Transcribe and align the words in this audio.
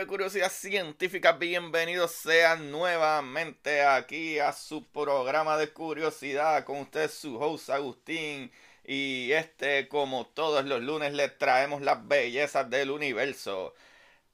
De 0.00 0.06
Curiosidad 0.06 0.50
Científica, 0.50 1.32
bienvenidos 1.32 2.12
sean 2.12 2.70
nuevamente 2.70 3.82
aquí 3.82 4.38
a 4.38 4.54
su 4.54 4.86
programa 4.86 5.58
de 5.58 5.74
curiosidad 5.74 6.64
con 6.64 6.78
usted 6.78 7.10
su 7.10 7.38
host 7.38 7.68
Agustín 7.68 8.50
y 8.82 9.30
este 9.32 9.88
como 9.88 10.26
todos 10.26 10.64
los 10.64 10.80
lunes 10.80 11.12
les 11.12 11.36
traemos 11.36 11.82
las 11.82 12.08
bellezas 12.08 12.70
del 12.70 12.90
universo. 12.90 13.74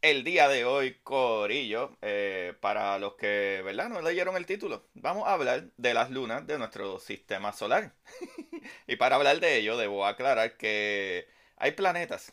El 0.03 0.23
día 0.23 0.49
de 0.49 0.65
hoy, 0.65 0.99
Corillo, 1.03 1.97
eh, 2.01 2.55
para 2.61 2.97
los 3.01 3.15
que 3.17 3.61
¿verdad? 3.65 3.89
no 3.89 4.01
leyeron 4.03 4.37
el 4.37 4.47
título, 4.47 4.87
vamos 4.95 5.27
a 5.27 5.33
hablar 5.33 5.65
de 5.77 5.95
las 5.95 6.11
lunas 6.13 6.47
de 6.47 6.59
nuestro 6.59 7.01
sistema 7.01 7.53
solar. 7.53 7.93
y 8.87 8.95
para 8.95 9.17
hablar 9.17 9.41
de 9.41 9.57
ello, 9.57 9.77
debo 9.77 10.07
aclarar 10.07 10.57
que 10.57 11.27
hay 11.57 11.73
planetas 11.73 12.33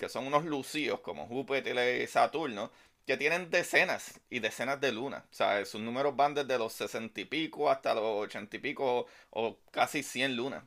que 0.00 0.08
son 0.08 0.26
unos 0.26 0.46
lucíos 0.46 1.00
como 1.00 1.26
Júpiter 1.26 2.00
y 2.00 2.06
Saturno, 2.06 2.70
que 3.06 3.18
tienen 3.18 3.50
decenas 3.50 4.18
y 4.30 4.38
decenas 4.40 4.80
de 4.80 4.92
lunas. 4.92 5.24
O 5.30 5.34
sea, 5.34 5.62
sus 5.66 5.80
números 5.82 6.16
van 6.16 6.32
desde 6.32 6.58
los 6.58 6.72
sesenta 6.72 7.20
y 7.20 7.26
pico 7.26 7.70
hasta 7.70 7.94
los 7.94 8.04
ochenta 8.04 8.56
y 8.56 8.60
pico 8.60 9.06
o 9.28 9.58
casi 9.70 10.02
100 10.02 10.36
lunas. 10.36 10.64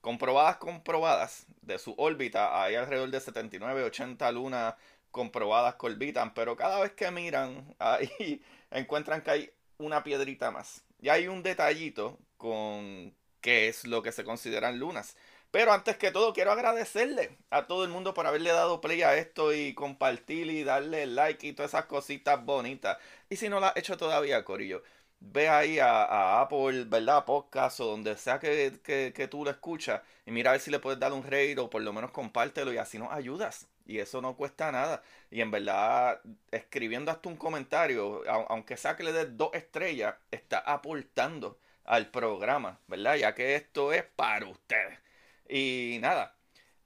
Comprobadas, 0.00 0.56
comprobadas 0.56 1.46
de 1.62 1.78
su 1.78 1.94
órbita, 1.96 2.60
hay 2.62 2.74
alrededor 2.74 3.10
de 3.10 3.20
79, 3.20 3.84
80 3.84 4.32
lunas 4.32 4.74
comprobadas 5.12 5.76
que 5.76 5.86
orbitan, 5.86 6.34
pero 6.34 6.56
cada 6.56 6.80
vez 6.80 6.92
que 6.92 7.10
miran 7.12 7.74
ahí 7.78 8.42
encuentran 8.72 9.22
que 9.22 9.30
hay 9.30 9.50
una 9.78 10.02
piedrita 10.02 10.50
más. 10.50 10.82
Y 11.00 11.08
hay 11.08 11.28
un 11.28 11.42
detallito 11.42 12.18
con 12.36 13.14
qué 13.40 13.68
es 13.68 13.86
lo 13.86 14.02
que 14.02 14.10
se 14.10 14.24
consideran 14.24 14.78
lunas. 14.80 15.16
Pero 15.54 15.72
antes 15.72 15.96
que 15.96 16.10
todo, 16.10 16.32
quiero 16.32 16.50
agradecerle 16.50 17.38
a 17.48 17.68
todo 17.68 17.84
el 17.84 17.90
mundo 17.90 18.12
por 18.12 18.26
haberle 18.26 18.50
dado 18.50 18.80
play 18.80 19.02
a 19.02 19.14
esto 19.14 19.54
y 19.54 19.72
compartir 19.72 20.50
y 20.50 20.64
darle 20.64 21.06
like 21.06 21.46
y 21.46 21.52
todas 21.52 21.70
esas 21.70 21.84
cositas 21.84 22.44
bonitas. 22.44 22.98
Y 23.30 23.36
si 23.36 23.48
no 23.48 23.60
lo 23.60 23.66
has 23.66 23.76
hecho 23.76 23.96
todavía, 23.96 24.44
Corillo, 24.44 24.82
ve 25.20 25.48
ahí 25.48 25.78
a, 25.78 26.40
Apple, 26.40 26.86
¿verdad? 26.86 27.24
Podcast 27.24 27.78
o 27.78 27.86
donde 27.86 28.16
sea 28.16 28.40
que, 28.40 28.80
que, 28.82 29.12
que, 29.14 29.28
tú 29.28 29.44
lo 29.44 29.50
escuchas 29.52 30.00
y 30.26 30.32
mira 30.32 30.50
a 30.50 30.54
ver 30.54 30.60
si 30.60 30.72
le 30.72 30.80
puedes 30.80 30.98
dar 30.98 31.12
un 31.12 31.22
rate 31.22 31.60
o 31.60 31.70
por 31.70 31.82
lo 31.82 31.92
menos 31.92 32.10
compártelo 32.10 32.72
y 32.72 32.78
así 32.78 32.98
nos 32.98 33.12
ayudas. 33.12 33.68
Y 33.86 34.00
eso 34.00 34.20
no 34.20 34.36
cuesta 34.36 34.72
nada. 34.72 35.02
Y 35.30 35.40
en 35.40 35.52
verdad, 35.52 36.20
escribiendo 36.50 37.12
hasta 37.12 37.28
un 37.28 37.36
comentario, 37.36 38.24
aunque 38.48 38.76
sea 38.76 38.96
que 38.96 39.04
le 39.04 39.12
des 39.12 39.36
dos 39.36 39.50
estrellas, 39.54 40.16
está 40.32 40.58
aportando 40.58 41.60
al 41.84 42.10
programa, 42.10 42.80
¿verdad? 42.88 43.14
Ya 43.14 43.34
que 43.36 43.54
esto 43.54 43.92
es 43.92 44.02
para 44.02 44.46
ustedes. 44.48 45.03
Y 45.48 45.98
nada, 46.00 46.34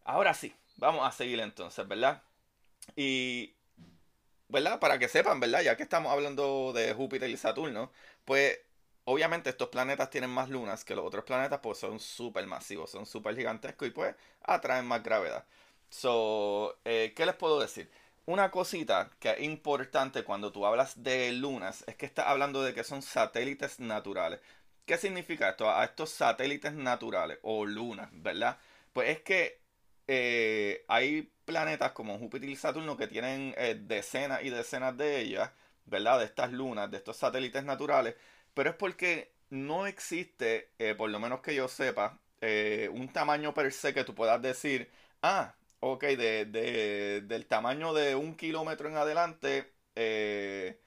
ahora 0.05 0.35
sí, 0.35 0.55
vamos 0.77 1.07
a 1.07 1.13
seguir 1.13 1.41
entonces, 1.41 1.87
¿verdad? 1.87 2.23
Y, 2.97 3.55
¿verdad? 4.49 4.81
Para 4.81 4.99
que 4.99 5.09
sepan, 5.09 5.41
¿verdad? 5.41 5.63
Ya 5.63 5.77
que 5.77 5.83
estamos 5.83 6.13
hablando 6.13 6.73
de 6.73 6.93
Júpiter 6.95 7.31
y 7.31 7.37
Saturno, 7.37 7.93
pues 8.25 8.59
obviamente 9.05 9.51
estos 9.51 9.69
planetas 9.69 10.11
tienen 10.11 10.31
más 10.31 10.49
lunas 10.51 10.85
que 10.85 10.95
los 10.95 11.05
otros 11.07 11.25
planetas, 11.25 11.61
pues 11.63 11.79
son 11.79 12.01
súper 12.01 12.47
masivos, 12.47 12.91
son 12.91 13.07
súper 13.07 13.37
gigantescos 13.37 13.89
y 13.89 13.91
pues 13.91 14.15
atraen 14.43 14.87
más 14.87 15.03
gravedad. 15.03 15.45
So, 15.91 16.79
eh, 16.85 17.13
¿qué 17.17 17.25
les 17.27 17.35
puedo 17.35 17.61
decir? 17.61 17.91
Una 18.27 18.51
cosita 18.51 19.11
que 19.19 19.31
es 19.31 19.41
importante 19.41 20.23
cuando 20.25 20.53
tú 20.53 20.67
hablas 20.67 21.03
de 21.03 21.33
lunas 21.33 21.85
es 21.87 21.97
que 21.97 22.05
estás 22.07 22.27
hablando 22.27 22.63
de 22.63 22.75
que 22.75 22.85
son 22.85 23.01
satélites 23.01 23.81
naturales. 23.81 24.41
¿Qué 24.88 24.97
significa 24.97 25.50
esto? 25.50 25.71
A 25.71 25.84
estos 25.84 26.10
satélites 26.10 26.72
naturales 26.72 27.38
o 27.43 27.66
lunas, 27.66 28.09
¿verdad? 28.12 28.59
Pues 28.94 29.10
es 29.10 29.21
que 29.21 29.60
eh, 30.06 30.84
hay 30.88 31.31
planetas 31.44 31.93
como 31.93 32.19
Júpiter 32.19 32.49
y 32.49 32.56
Saturno 32.56 32.97
que 32.97 33.06
tienen 33.06 33.54
eh, 33.59 33.78
decenas 33.78 34.43
y 34.44 34.48
decenas 34.50 34.97
de 34.97 35.21
ellas, 35.21 35.50
¿verdad? 35.84 36.19
De 36.21 36.25
estas 36.25 36.53
lunas, 36.53 36.91
de 36.91 36.97
estos 36.97 37.19
satélites 37.19 37.65
naturales, 37.65 38.15
pero 38.54 38.71
es 38.71 38.77
porque 38.77 39.31
no 39.50 39.87
existe, 39.87 40.71
eh, 40.78 40.94
por 40.94 41.10
lo 41.10 41.21
menos 41.21 41.41
que 41.43 41.54
yo 41.54 41.69
sepa, 41.69 42.19
un 42.93 43.10
tamaño 43.12 43.53
per 43.54 43.72
se 43.72 43.93
que 43.93 44.04
tú 44.04 44.15
puedas 44.15 44.41
decir, 44.41 44.91
ah, 45.22 45.54
ok, 45.81 46.04
de, 46.04 47.21
del 47.27 47.47
tamaño 47.47 47.93
de 47.93 48.15
un 48.15 48.37
kilómetro 48.37 48.88
en 48.88 48.97
adelante, 48.97 49.71
eh, 49.97 50.78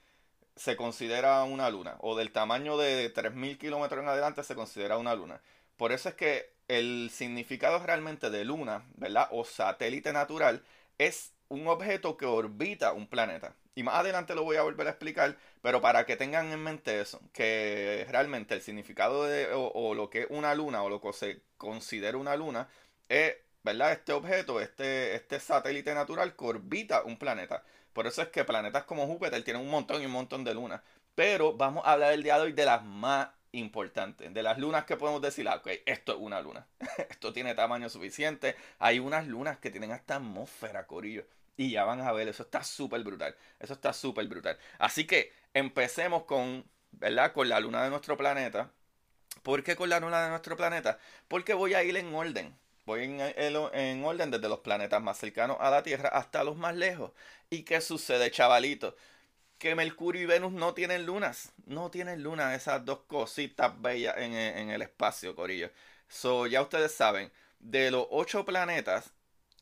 se 0.55 0.75
considera 0.75 1.43
una 1.43 1.69
luna. 1.69 1.97
O 1.99 2.15
del 2.15 2.31
tamaño 2.31 2.77
de 2.77 3.13
3.000 3.13 3.57
kilómetros 3.57 4.03
en 4.03 4.09
adelante 4.09 4.43
se 4.43 4.55
considera 4.55 4.97
una 4.97 5.15
luna. 5.15 5.41
Por 5.77 5.91
eso 5.91 6.09
es 6.09 6.15
que 6.15 6.53
el 6.67 7.09
significado 7.11 7.79
realmente 7.79 8.29
de 8.29 8.45
luna, 8.45 8.85
¿verdad? 8.95 9.27
O 9.31 9.43
satélite 9.45 10.13
natural 10.13 10.63
es 10.97 11.33
un 11.49 11.67
objeto 11.67 12.17
que 12.17 12.25
orbita 12.25 12.93
un 12.93 13.07
planeta. 13.07 13.55
Y 13.75 13.83
más 13.83 13.95
adelante 13.95 14.35
lo 14.35 14.43
voy 14.43 14.57
a 14.57 14.63
volver 14.63 14.87
a 14.87 14.91
explicar, 14.91 15.37
pero 15.61 15.81
para 15.81 16.05
que 16.05 16.17
tengan 16.17 16.51
en 16.51 16.63
mente 16.63 17.01
eso, 17.01 17.21
que 17.33 18.05
realmente 18.09 18.53
el 18.53 18.61
significado 18.61 19.25
de, 19.25 19.47
o, 19.53 19.93
lo 19.95 20.09
que 20.09 20.21
es 20.21 20.27
una 20.29 20.53
luna, 20.55 20.83
o 20.83 20.89
lo 20.89 21.01
que 21.01 21.13
se 21.13 21.41
considera 21.57 22.17
una 22.17 22.35
luna, 22.35 22.69
es, 23.09 23.35
¿verdad? 23.63 23.93
Este 23.93 24.13
objeto, 24.13 24.59
este, 24.61 25.15
este 25.15 25.39
satélite 25.39 25.93
natural 25.93 26.35
que 26.35 26.45
orbita 26.45 27.03
un 27.03 27.17
planeta. 27.17 27.63
Por 27.93 28.07
eso 28.07 28.21
es 28.21 28.29
que 28.29 28.43
planetas 28.43 28.83
como 28.85 29.07
Júpiter 29.07 29.43
tienen 29.43 29.61
un 29.61 29.69
montón 29.69 30.01
y 30.01 30.05
un 30.05 30.11
montón 30.11 30.43
de 30.43 30.53
lunas. 30.53 30.81
Pero 31.15 31.53
vamos 31.53 31.85
a 31.85 31.93
hablar 31.93 32.13
el 32.13 32.23
día 32.23 32.37
de 32.37 32.43
hoy 32.43 32.53
de 32.53 32.65
las 32.65 32.83
más 32.83 33.29
importantes. 33.51 34.33
De 34.33 34.43
las 34.43 34.57
lunas 34.57 34.85
que 34.85 34.97
podemos 34.97 35.21
decir, 35.21 35.47
ah, 35.49 35.55
ok, 35.55 35.67
esto 35.85 36.13
es 36.13 36.19
una 36.19 36.41
luna. 36.41 36.67
esto 37.09 37.33
tiene 37.33 37.55
tamaño 37.55 37.89
suficiente. 37.89 38.55
Hay 38.79 38.99
unas 38.99 39.27
lunas 39.27 39.57
que 39.59 39.71
tienen 39.71 39.91
hasta 39.91 40.15
atmósfera, 40.15 40.87
corillo. 40.87 41.25
Y 41.57 41.71
ya 41.71 41.83
van 41.83 42.01
a 42.01 42.11
ver, 42.13 42.27
eso 42.27 42.43
está 42.43 42.63
súper 42.63 43.03
brutal. 43.03 43.35
Eso 43.59 43.73
está 43.73 43.93
súper 43.93 44.27
brutal. 44.27 44.57
Así 44.79 45.05
que 45.05 45.33
empecemos 45.53 46.23
con, 46.23 46.65
¿verdad? 46.91 47.33
Con 47.33 47.49
la 47.49 47.59
luna 47.59 47.83
de 47.83 47.89
nuestro 47.89 48.17
planeta. 48.17 48.71
¿Por 49.43 49.63
qué 49.63 49.75
con 49.75 49.89
la 49.89 49.99
luna 49.99 50.23
de 50.23 50.29
nuestro 50.29 50.55
planeta? 50.55 50.99
Porque 51.27 51.53
voy 51.53 51.73
a 51.73 51.83
ir 51.83 51.95
en 51.97 52.13
orden. 52.13 52.55
Voy 52.85 53.03
en, 53.03 53.19
en, 53.21 54.03
orden 54.03 54.31
desde 54.31 54.49
los 54.49 54.59
planetas 54.59 55.01
más 55.01 55.17
cercanos 55.17 55.57
a 55.59 55.69
la 55.69 55.83
Tierra 55.83 56.09
hasta 56.09 56.43
los 56.43 56.57
más 56.57 56.75
lejos. 56.75 57.11
¿Y 57.49 57.63
qué 57.63 57.81
sucede, 57.81 58.31
chavalito? 58.31 58.95
Que 59.57 59.75
Mercurio 59.75 60.23
y 60.23 60.25
Venus 60.25 60.53
no 60.53 60.73
tienen 60.73 61.05
lunas. 61.05 61.53
No 61.65 61.91
tienen 61.91 62.23
lunas, 62.23 62.55
esas 62.55 62.85
dos 62.85 63.01
cositas 63.07 63.79
bellas 63.81 64.17
en, 64.17 64.33
en 64.33 64.69
el 64.71 64.81
espacio, 64.81 65.35
Corillo. 65.35 65.71
So, 66.07 66.47
ya 66.47 66.61
ustedes 66.61 66.93
saben, 66.93 67.31
de 67.59 67.91
los 67.91 68.07
ocho 68.11 68.45
planetas, 68.45 69.13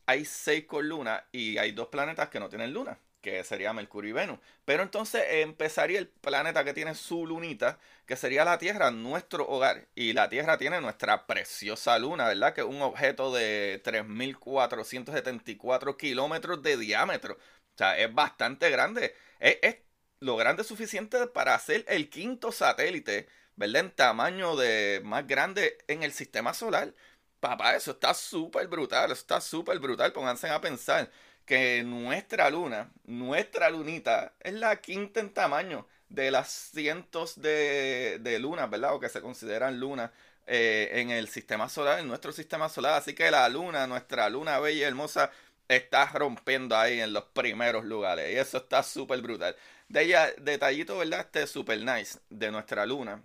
hay 0.06 0.26
seis 0.26 0.66
con 0.66 0.90
luna 0.90 1.26
y 1.32 1.58
hay 1.58 1.72
dos 1.72 1.90
planetas 1.90 2.30
que 2.30 2.40
no 2.40 2.50
tienen 2.50 2.74
luna, 2.74 3.00
que 3.22 3.44
sería 3.44 3.74
Mercurio 3.74 4.12
y 4.12 4.14
Venus. 4.14 4.40
Pero 4.66 4.84
entonces 4.84 5.24
empezaría 5.30 6.00
el 6.00 6.08
planeta 6.08 6.64
que 6.64 6.74
tiene 6.74 6.96
su 6.96 7.26
lunita, 7.26 7.80
que 8.06 8.16
sería 8.16 8.46
la 8.46 8.58
Tierra, 8.58 8.92
nuestro 8.92 9.48
hogar. 9.48 9.88
Y 9.96 10.14
la 10.14 10.30
Tierra 10.30 10.58
tiene 10.58 10.80
nuestra 10.82 11.28
preciosa 11.28 11.98
luna, 12.00 12.28
¿verdad? 12.28 12.54
Que 12.54 12.62
es 12.62 12.68
un 12.68 12.82
objeto 12.82 13.34
de 13.34 13.82
3.474 13.84 15.98
kilómetros 15.98 16.62
de 16.64 16.78
diámetro. 16.78 17.36
O 17.36 17.78
sea, 17.78 17.98
es 17.98 18.14
bastante 18.14 18.70
grande. 18.70 19.16
Es, 19.40 19.78
lo 20.20 20.36
grande 20.36 20.64
suficiente 20.64 21.28
para 21.28 21.58
ser 21.60 21.86
el 21.88 22.10
quinto 22.10 22.52
satélite, 22.52 23.28
¿verdad? 23.56 23.86
En 23.86 23.92
tamaño 23.92 24.56
de 24.56 25.02
más 25.04 25.26
grande 25.28 25.78
en 25.88 26.04
el 26.04 26.12
sistema 26.14 26.54
solar. 26.54 26.94
Papá, 27.40 27.76
eso 27.76 27.92
está 27.92 28.14
súper 28.14 28.68
brutal, 28.68 29.12
eso 29.12 29.22
está 29.22 29.40
súper 29.42 29.80
brutal. 29.80 30.12
Pónganse 30.12 30.50
a 30.50 30.60
pensar 30.60 31.10
que 31.50 31.84
nuestra 31.84 32.52
luna, 32.52 32.92
nuestra 33.06 33.72
lunita, 33.72 34.36
es 34.40 34.54
la 34.54 34.76
quinta 34.82 35.20
en 35.20 35.34
tamaño 35.34 35.88
de 36.08 36.30
las 36.30 36.48
cientos 36.48 37.42
de, 37.42 38.20
de 38.22 38.38
lunas, 38.38 38.70
¿verdad? 38.70 38.94
O 38.94 39.00
que 39.00 39.10
se 39.10 39.20
consideran 39.20 39.80
lunas 39.80 40.12
eh, 40.46 40.90
en 40.94 41.10
el 41.10 41.28
sistema 41.28 41.68
solar, 41.68 42.02
en 42.02 42.08
nuestro 42.08 42.32
sistema 42.34 42.70
solar. 42.70 42.94
Así 42.94 43.16
que 43.16 43.32
la 43.32 43.50
luna, 43.50 43.88
nuestra 43.88 44.30
luna 44.30 44.60
bella 44.60 44.78
y 44.80 44.84
hermosa, 44.84 45.32
está 45.68 46.06
rompiendo 46.06 46.78
ahí 46.78 47.02
en 47.02 47.14
los 47.14 47.24
primeros 47.26 47.84
lugares. 47.84 48.32
Y 48.32 48.38
eso 48.38 48.58
está 48.60 48.84
súper 48.84 49.20
brutal. 49.24 49.56
De 49.88 50.04
ella, 50.04 50.32
detallito, 50.38 51.00
¿verdad? 51.00 51.22
Este 51.22 51.48
super 51.48 51.80
nice 51.80 52.20
de 52.30 52.52
nuestra 52.52 52.86
luna, 52.86 53.24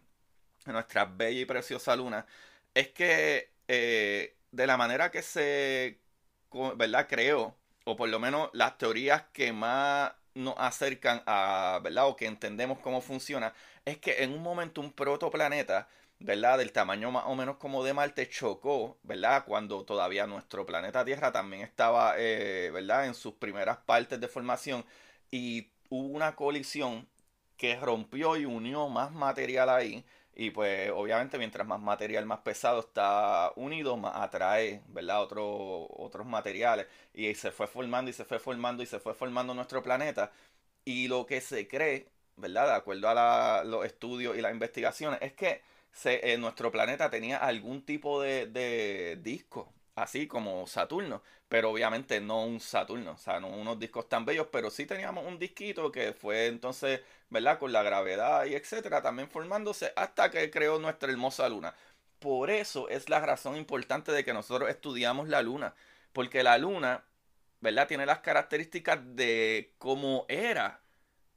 nuestra 0.65 1.05
bella 1.05 1.41
y 1.41 1.44
preciosa 1.44 1.94
luna, 1.94 2.25
es 2.73 2.88
que 2.88 3.50
eh, 3.69 4.35
de 4.50 4.67
la 4.67 4.79
manera 4.79 5.11
que 5.11 5.20
se, 5.20 5.99
¿verdad? 6.77 7.06
Creó, 7.06 7.55
o 7.85 7.97
por 7.97 8.09
lo 8.09 8.19
menos 8.19 8.51
las 8.53 8.79
teorías 8.79 9.25
que 9.33 9.53
más 9.53 10.13
nos 10.35 10.55
acercan 10.59 11.23
a, 11.27 11.81
¿verdad? 11.83 12.09
O 12.09 12.17
que 12.17 12.27
entendemos 12.27 12.79
cómo 12.81 13.01
funciona, 13.01 13.55
es 13.85 13.99
que 13.99 14.23
en 14.25 14.33
un 14.33 14.43
momento 14.43 14.81
un 14.81 14.93
protoplaneta, 14.93 15.89
¿verdad? 16.19 16.59
Del 16.59 16.73
tamaño 16.73 17.11
más 17.11 17.25
o 17.27 17.35
menos 17.35 17.57
como 17.57 17.85
de 17.85 17.95
Marte 17.95 18.29
chocó, 18.29 18.99
¿verdad? 19.03 19.45
Cuando 19.47 19.85
todavía 19.85 20.27
nuestro 20.27 20.67
planeta 20.67 21.05
Tierra 21.05 21.33
también 21.33 21.63
estaba, 21.63 22.15
eh, 22.19 22.71
¿verdad? 22.73 23.07
En 23.07 23.15
sus 23.15 23.35
primeras 23.35 23.79
partes 23.79 24.21
de 24.21 24.29
formación 24.29 24.85
y 25.31 25.69
hubo 25.89 26.09
una 26.09 26.35
colisión 26.37 27.09
que 27.57 27.77
rompió 27.77 28.37
y 28.37 28.45
unió 28.45 28.89
más 28.89 29.13
material 29.13 29.69
ahí. 29.71 30.05
Y 30.37 30.51
pues 30.51 30.91
obviamente 30.91 31.39
mientras 31.39 31.67
más 31.67 31.81
material 31.81 32.27
más 32.27 32.41
pesado 32.41 32.81
está 32.81 33.53
unido, 33.57 33.97
más 33.97 34.17
atrae, 34.17 34.83
¿verdad? 34.89 35.23
Otro, 35.23 35.87
otros 35.97 36.27
materiales. 36.27 36.87
Y 37.13 37.35
se 37.35 37.53
fue 37.53 37.67
formando 37.67 38.11
y 38.11 38.15
se 38.15 38.25
fue 38.25 38.39
formando 38.39 38.83
y 38.83 38.87
se 38.87 38.99
fue 39.01 39.15
formando 39.15 39.55
nuestro 39.55 39.83
planeta. 39.83 40.33
Y 40.85 41.09
lo 41.09 41.27
que 41.27 41.41
se 41.41 41.69
cree, 41.69 42.09
¿verdad? 42.37 42.67
De 42.69 42.75
acuerdo 42.75 43.09
a 43.09 43.65
los 43.65 43.85
estudios 43.87 44.37
y 44.37 44.41
las 44.41 44.53
investigaciones, 44.53 45.21
es 45.23 45.33
que 45.35 45.63
se, 45.93 46.33
eh, 46.33 46.39
nuestro 46.39 46.73
planeta 46.73 47.11
tenía 47.11 47.39
algún 47.39 47.85
tipo 47.85 48.21
de 48.23 49.19
disco, 49.23 49.73
así 49.94 50.26
como 50.26 50.67
Saturno, 50.67 51.23
pero 51.49 51.70
obviamente 51.70 52.20
no 52.20 52.44
un 52.44 52.61
Saturno, 52.61 53.12
o 53.12 53.19
sea, 53.19 53.41
no 53.41 53.49
unos 53.49 53.79
discos 53.79 54.08
tan 54.08 54.25
bellos, 54.25 54.49
pero 54.52 54.70
sí 54.70 54.87
teníamos 54.87 55.26
un 55.26 55.38
disquito 55.38 55.93
que 55.93 56.12
fue 56.12 56.46
entonces, 56.46 57.00
¿verdad? 57.31 57.58
Con 57.58 57.73
la 57.73 57.82
gravedad 57.82 58.44
y 58.46 58.55
etcétera, 58.55 59.02
también 59.02 59.29
formándose 59.29 59.93
hasta 59.96 60.31
que 60.31 60.50
creó 60.50 60.79
nuestra 60.79 61.11
hermosa 61.12 61.49
luna. 61.49 61.75
Por 62.19 62.50
eso 62.50 62.88
es 62.88 63.08
la 63.08 63.20
razón 63.20 63.56
importante 63.56 64.12
de 64.12 64.25
que 64.25 64.32
nosotros 64.32 64.70
estudiamos 64.70 65.29
la 65.29 65.43
luna, 65.43 65.75
porque 66.12 66.43
la 66.43 66.58
luna, 66.58 67.05
¿verdad? 67.61 67.88
Tiene 67.88 68.06
las 68.06 68.20
características 68.20 69.00
de 69.17 69.75
cómo 69.79 70.26
era 70.29 70.81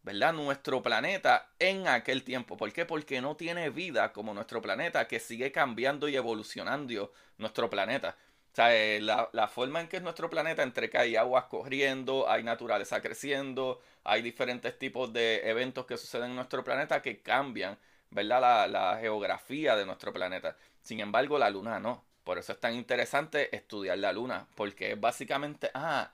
¿verdad? 0.08 0.32
Nuestro 0.34 0.82
planeta 0.82 1.50
en 1.60 1.86
aquel 1.88 2.24
tiempo. 2.24 2.56
¿Por 2.56 2.72
qué? 2.72 2.86
Porque 2.86 3.20
no 3.20 3.36
tiene 3.36 3.70
vida 3.70 4.14
como 4.14 4.34
nuestro 4.34 4.62
planeta, 4.62 5.06
que 5.06 5.20
sigue 5.20 5.52
cambiando 5.52 6.08
y 6.08 6.16
evolucionando 6.16 7.12
nuestro 7.38 7.70
planeta. 7.70 8.16
O 8.58 8.60
sea, 8.60 8.76
eh, 8.76 9.00
la, 9.02 9.30
la, 9.34 9.48
forma 9.48 9.82
en 9.82 9.88
que 9.88 9.98
es 9.98 10.02
nuestro 10.02 10.32
planeta, 10.32 10.64
entre 10.64 10.90
que 10.90 10.98
hay 10.98 11.16
aguas 11.16 11.46
corriendo, 11.46 12.28
hay 12.28 12.42
naturaleza 12.42 13.00
creciendo, 13.04 13.80
hay 14.04 14.24
diferentes 14.24 14.80
tipos 14.80 15.14
de 15.14 15.48
eventos 15.48 15.86
que 15.86 15.96
suceden 15.96 16.32
en 16.32 16.38
nuestro 16.38 16.64
planeta 16.64 17.04
que 17.04 17.22
cambian, 17.22 17.78
¿verdad? 18.10 18.42
La, 18.42 18.68
la 18.68 18.98
geografía 18.98 19.76
de 19.76 19.86
nuestro 19.86 20.12
planeta. 20.12 20.58
Sin 20.82 21.00
embargo, 21.02 21.38
la 21.38 21.52
luna 21.52 21.80
no. 21.80 22.04
Por 22.24 22.40
eso 22.40 22.52
es 22.54 22.60
tan 22.60 22.74
interesante 22.74 23.56
estudiar 23.56 24.00
la 24.00 24.12
luna, 24.12 24.48
porque 24.56 24.94
es 24.94 25.00
básicamente, 25.00 25.70
ah, 25.76 26.12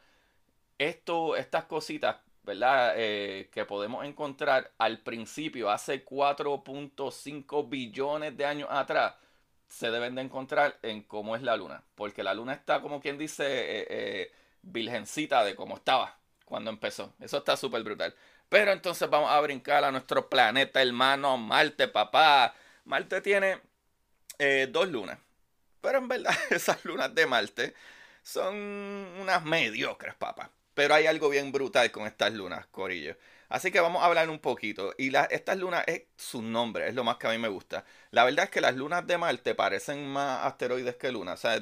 esto, 0.77 1.37
estas 1.37 1.63
cositas 1.63 2.17
¿verdad? 2.43 2.95
Eh, 2.97 3.49
que 3.53 3.63
podemos 3.63 4.03
encontrar 4.05 4.69
al 4.77 4.99
principio, 4.99 5.69
hace 5.69 6.03
4.5 6.03 7.69
billones 7.69 8.35
de 8.35 8.45
años 8.45 8.67
atrás, 8.69 9.15
se 9.67 9.91
deben 9.91 10.15
de 10.15 10.21
encontrar 10.21 10.77
en 10.81 11.03
cómo 11.03 11.35
es 11.35 11.41
la 11.41 11.57
luna. 11.57 11.83
Porque 11.95 12.23
la 12.23 12.33
luna 12.33 12.53
está, 12.53 12.81
como 12.81 13.01
quien 13.01 13.17
dice, 13.17 13.45
eh, 13.45 13.87
eh, 13.89 14.31
virgencita 14.61 15.43
de 15.43 15.55
cómo 15.55 15.75
estaba 15.75 16.17
cuando 16.45 16.69
empezó. 16.69 17.13
Eso 17.19 17.37
está 17.37 17.57
súper 17.57 17.83
brutal. 17.83 18.15
Pero 18.49 18.71
entonces 18.71 19.09
vamos 19.09 19.31
a 19.31 19.39
brincar 19.41 19.83
a 19.83 19.91
nuestro 19.91 20.29
planeta 20.29 20.81
hermano 20.81 21.37
Marte, 21.37 21.87
papá. 21.87 22.53
Marte 22.85 23.21
tiene 23.21 23.59
dos 24.69 24.89
lunas. 24.89 25.17
Pero 25.81 25.97
en 25.97 26.07
verdad 26.07 26.33
esas 26.49 26.83
lunas 26.85 27.13
de 27.13 27.25
Marte 27.27 27.73
son 28.23 28.55
unas 29.19 29.43
mediocres, 29.43 30.15
papá. 30.15 30.49
Pero 30.73 30.95
hay 30.95 31.05
algo 31.07 31.29
bien 31.29 31.51
brutal 31.51 31.91
con 31.91 32.07
estas 32.07 32.33
lunas, 32.33 32.65
Corillo. 32.67 33.15
Así 33.53 33.69
que 33.71 33.79
vamos 33.81 34.01
a 34.01 34.07
hablar 34.07 34.29
un 34.29 34.39
poquito. 34.39 34.93
Y 34.97 35.11
la, 35.11 35.25
estas 35.25 35.57
lunas 35.59 35.83
es 35.87 36.03
su 36.17 36.41
nombre, 36.41 36.87
es 36.87 36.95
lo 36.95 37.03
más 37.03 37.17
que 37.17 37.27
a 37.27 37.29
mí 37.31 37.37
me 37.37 37.49
gusta. 37.49 37.85
La 38.09 38.23
verdad 38.23 38.45
es 38.45 38.51
que 38.51 38.61
las 38.61 38.75
lunas 38.75 39.05
de 39.05 39.17
Marte 39.19 39.53
parecen 39.53 40.07
más 40.07 40.45
asteroides 40.45 40.95
que 40.95 41.11
lunas. 41.11 41.39
O 41.39 41.41
sea, 41.41 41.59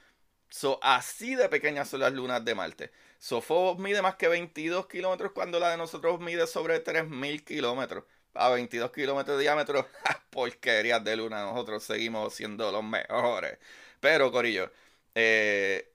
So, 0.50 0.80
así 0.82 1.36
de 1.36 1.48
pequeñas 1.48 1.88
son 1.88 2.00
las 2.00 2.12
lunas 2.12 2.44
de 2.44 2.56
Marte. 2.56 2.90
So, 3.18 3.40
Phobos 3.40 3.78
mide 3.78 4.02
más 4.02 4.16
que 4.16 4.26
22 4.26 4.88
kilómetros 4.88 5.30
cuando 5.30 5.60
la 5.60 5.70
de 5.70 5.76
nosotros 5.76 6.18
mide 6.18 6.48
sobre 6.48 6.82
3.000 6.82 7.44
kilómetros. 7.44 8.02
A 8.34 8.48
22 8.48 8.90
kilómetros 8.90 9.36
de 9.36 9.44
diámetro, 9.44 9.86
porquerías 10.30 11.04
de 11.04 11.14
luna, 11.14 11.44
nosotros 11.44 11.84
seguimos 11.84 12.34
siendo 12.34 12.72
los 12.72 12.82
mejores. 12.82 13.58
Pero, 14.00 14.32
Corillo, 14.32 14.72
eh, 15.14 15.90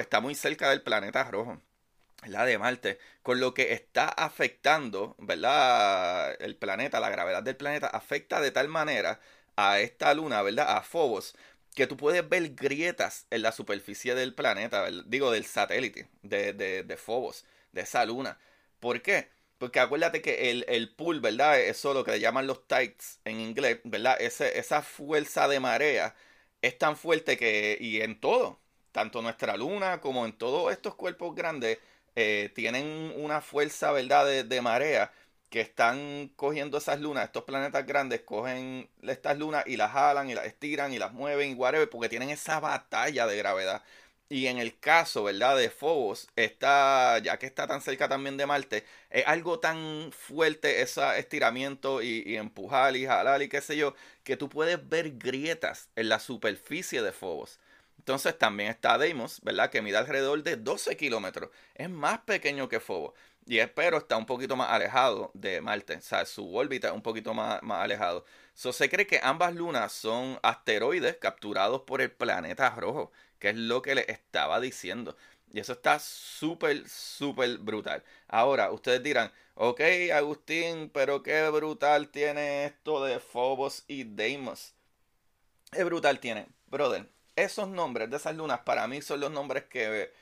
está 0.00 0.20
muy 0.20 0.34
cerca 0.34 0.70
del 0.70 0.82
planeta 0.82 1.24
rojo, 1.30 1.60
la 2.26 2.44
de 2.46 2.58
Marte, 2.58 2.98
con 3.22 3.40
lo 3.40 3.54
que 3.54 3.72
está 3.72 4.08
afectando, 4.08 5.16
¿verdad? 5.18 6.36
El 6.40 6.56
planeta, 6.56 7.00
la 7.00 7.10
gravedad 7.10 7.42
del 7.42 7.56
planeta 7.56 7.88
afecta 7.88 8.40
de 8.40 8.50
tal 8.50 8.68
manera 8.68 9.20
a 9.56 9.80
esta 9.80 10.14
luna, 10.14 10.42
¿verdad? 10.42 10.76
A 10.76 10.82
Phobos, 10.82 11.34
que 11.74 11.86
tú 11.86 11.96
puedes 11.96 12.28
ver 12.28 12.54
grietas 12.54 13.26
en 13.30 13.42
la 13.42 13.52
superficie 13.52 14.14
del 14.14 14.34
planeta, 14.34 14.88
digo, 15.06 15.30
del 15.30 15.44
satélite, 15.46 16.08
de, 16.22 16.52
de, 16.52 16.82
de 16.84 16.98
de 17.72 17.80
esa 17.82 18.04
luna. 18.04 18.38
¿Por 18.80 19.02
qué? 19.02 19.28
Porque 19.58 19.80
acuérdate 19.80 20.22
que 20.22 20.50
el, 20.50 20.64
el 20.68 20.94
pool, 20.94 21.20
¿verdad? 21.20 21.60
Eso 21.60 21.94
lo 21.94 22.04
que 22.04 22.12
le 22.12 22.20
llaman 22.20 22.46
los 22.46 22.66
tides 22.66 23.20
en 23.24 23.40
inglés, 23.40 23.80
¿verdad? 23.84 24.16
Esa 24.20 24.82
fuerza 24.82 25.48
de 25.48 25.60
marea 25.60 26.14
es 26.62 26.78
tan 26.78 26.96
fuerte 26.96 27.36
que, 27.36 27.78
y 27.80 28.00
en 28.00 28.20
todo, 28.20 28.58
tanto 28.92 29.22
nuestra 29.22 29.56
luna 29.56 30.00
como 30.00 30.26
en 30.26 30.32
todos 30.32 30.72
estos 30.72 30.94
cuerpos 30.94 31.34
grandes, 31.34 31.78
eh, 32.16 32.50
tienen 32.54 33.12
una 33.16 33.40
fuerza, 33.40 33.92
¿verdad?, 33.92 34.44
de, 34.44 34.60
marea 34.60 35.12
que 35.50 35.60
están 35.60 36.30
cogiendo 36.36 36.78
esas 36.78 37.00
lunas, 37.00 37.24
estos 37.24 37.44
planetas 37.44 37.86
grandes 37.86 38.20
cogen 38.22 38.90
estas 39.02 39.38
lunas 39.38 39.64
y 39.66 39.76
las 39.76 39.92
jalan 39.92 40.28
y 40.28 40.34
las 40.34 40.46
estiran 40.46 40.92
y 40.92 40.98
las 40.98 41.12
mueven 41.12 41.52
y 41.52 41.54
whatever, 41.54 41.88
porque 41.88 42.08
tienen 42.08 42.30
esa 42.30 42.60
batalla 42.60 43.26
de 43.26 43.36
gravedad. 43.36 43.82
Y 44.30 44.46
en 44.46 44.58
el 44.58 44.78
caso, 44.78 45.24
¿verdad? 45.24 45.56
De 45.56 45.70
Phobos, 45.70 46.28
está, 46.36 47.18
ya 47.18 47.38
que 47.38 47.46
está 47.46 47.66
tan 47.66 47.80
cerca 47.80 48.08
también 48.08 48.36
de 48.36 48.44
Marte, 48.44 48.84
es 49.08 49.26
algo 49.26 49.58
tan 49.58 50.12
fuerte 50.12 50.82
ese 50.82 51.18
estiramiento 51.18 52.02
y, 52.02 52.36
empujar 52.36 52.94
y 52.96 53.06
jalar 53.06 53.40
y 53.40 53.48
qué 53.48 53.62
sé 53.62 53.76
yo, 53.78 53.94
que 54.24 54.36
tú 54.36 54.50
puedes 54.50 54.86
ver 54.86 55.16
grietas 55.16 55.88
en 55.96 56.10
la 56.10 56.18
superficie 56.20 57.00
de 57.00 57.12
Phobos. 57.12 57.58
Entonces 57.98 58.38
también 58.38 58.70
está 58.70 58.98
Deimos, 58.98 59.40
¿verdad? 59.42 59.70
Que 59.70 59.80
mide 59.82 59.96
alrededor 59.96 60.42
de 60.42 60.56
12 60.56 60.96
kilómetros. 60.96 61.50
Es 61.74 61.88
más 61.88 62.18
pequeño 62.20 62.68
que 62.68 62.80
Phobos. 62.80 63.14
Y 63.46 63.58
espero 63.60 63.96
está 63.96 64.18
un 64.18 64.26
poquito 64.26 64.56
más 64.56 64.70
alejado 64.70 65.30
de 65.34 65.60
Marte. 65.62 65.96
O 65.96 66.00
sea, 66.02 66.26
su 66.26 66.54
órbita 66.54 66.88
es 66.88 66.94
un 66.94 67.02
poquito 67.02 67.32
más, 67.32 67.62
más 67.62 67.82
alejado. 67.82 68.24
So, 68.52 68.72
se 68.72 68.90
cree 68.90 69.06
que 69.06 69.20
ambas 69.22 69.54
lunas 69.54 69.92
son 69.92 70.38
asteroides 70.42 71.16
capturados 71.16 71.82
por 71.82 72.02
el 72.02 72.10
planeta 72.10 72.68
rojo 72.70 73.10
que 73.38 73.50
es 73.50 73.56
lo 73.56 73.82
que 73.82 73.94
le 73.94 74.04
estaba 74.10 74.60
diciendo. 74.60 75.16
Y 75.52 75.60
eso 75.60 75.72
está 75.72 75.98
súper, 75.98 76.88
súper 76.88 77.58
brutal. 77.58 78.04
Ahora, 78.28 78.70
ustedes 78.70 79.02
dirán, 79.02 79.32
ok, 79.54 79.80
Agustín, 80.14 80.90
pero 80.90 81.22
qué 81.22 81.48
brutal 81.50 82.08
tiene 82.10 82.66
esto 82.66 83.02
de 83.04 83.18
Phobos 83.20 83.84
y 83.88 84.04
Deimos. 84.04 84.74
Qué 85.72 85.84
brutal 85.84 86.20
tiene. 86.20 86.48
Brother, 86.66 87.08
esos 87.36 87.68
nombres 87.68 88.10
de 88.10 88.16
esas 88.16 88.36
lunas 88.36 88.60
para 88.60 88.86
mí 88.88 89.02
son 89.02 89.20
los 89.20 89.30
nombres 89.30 89.64
que 89.64 90.12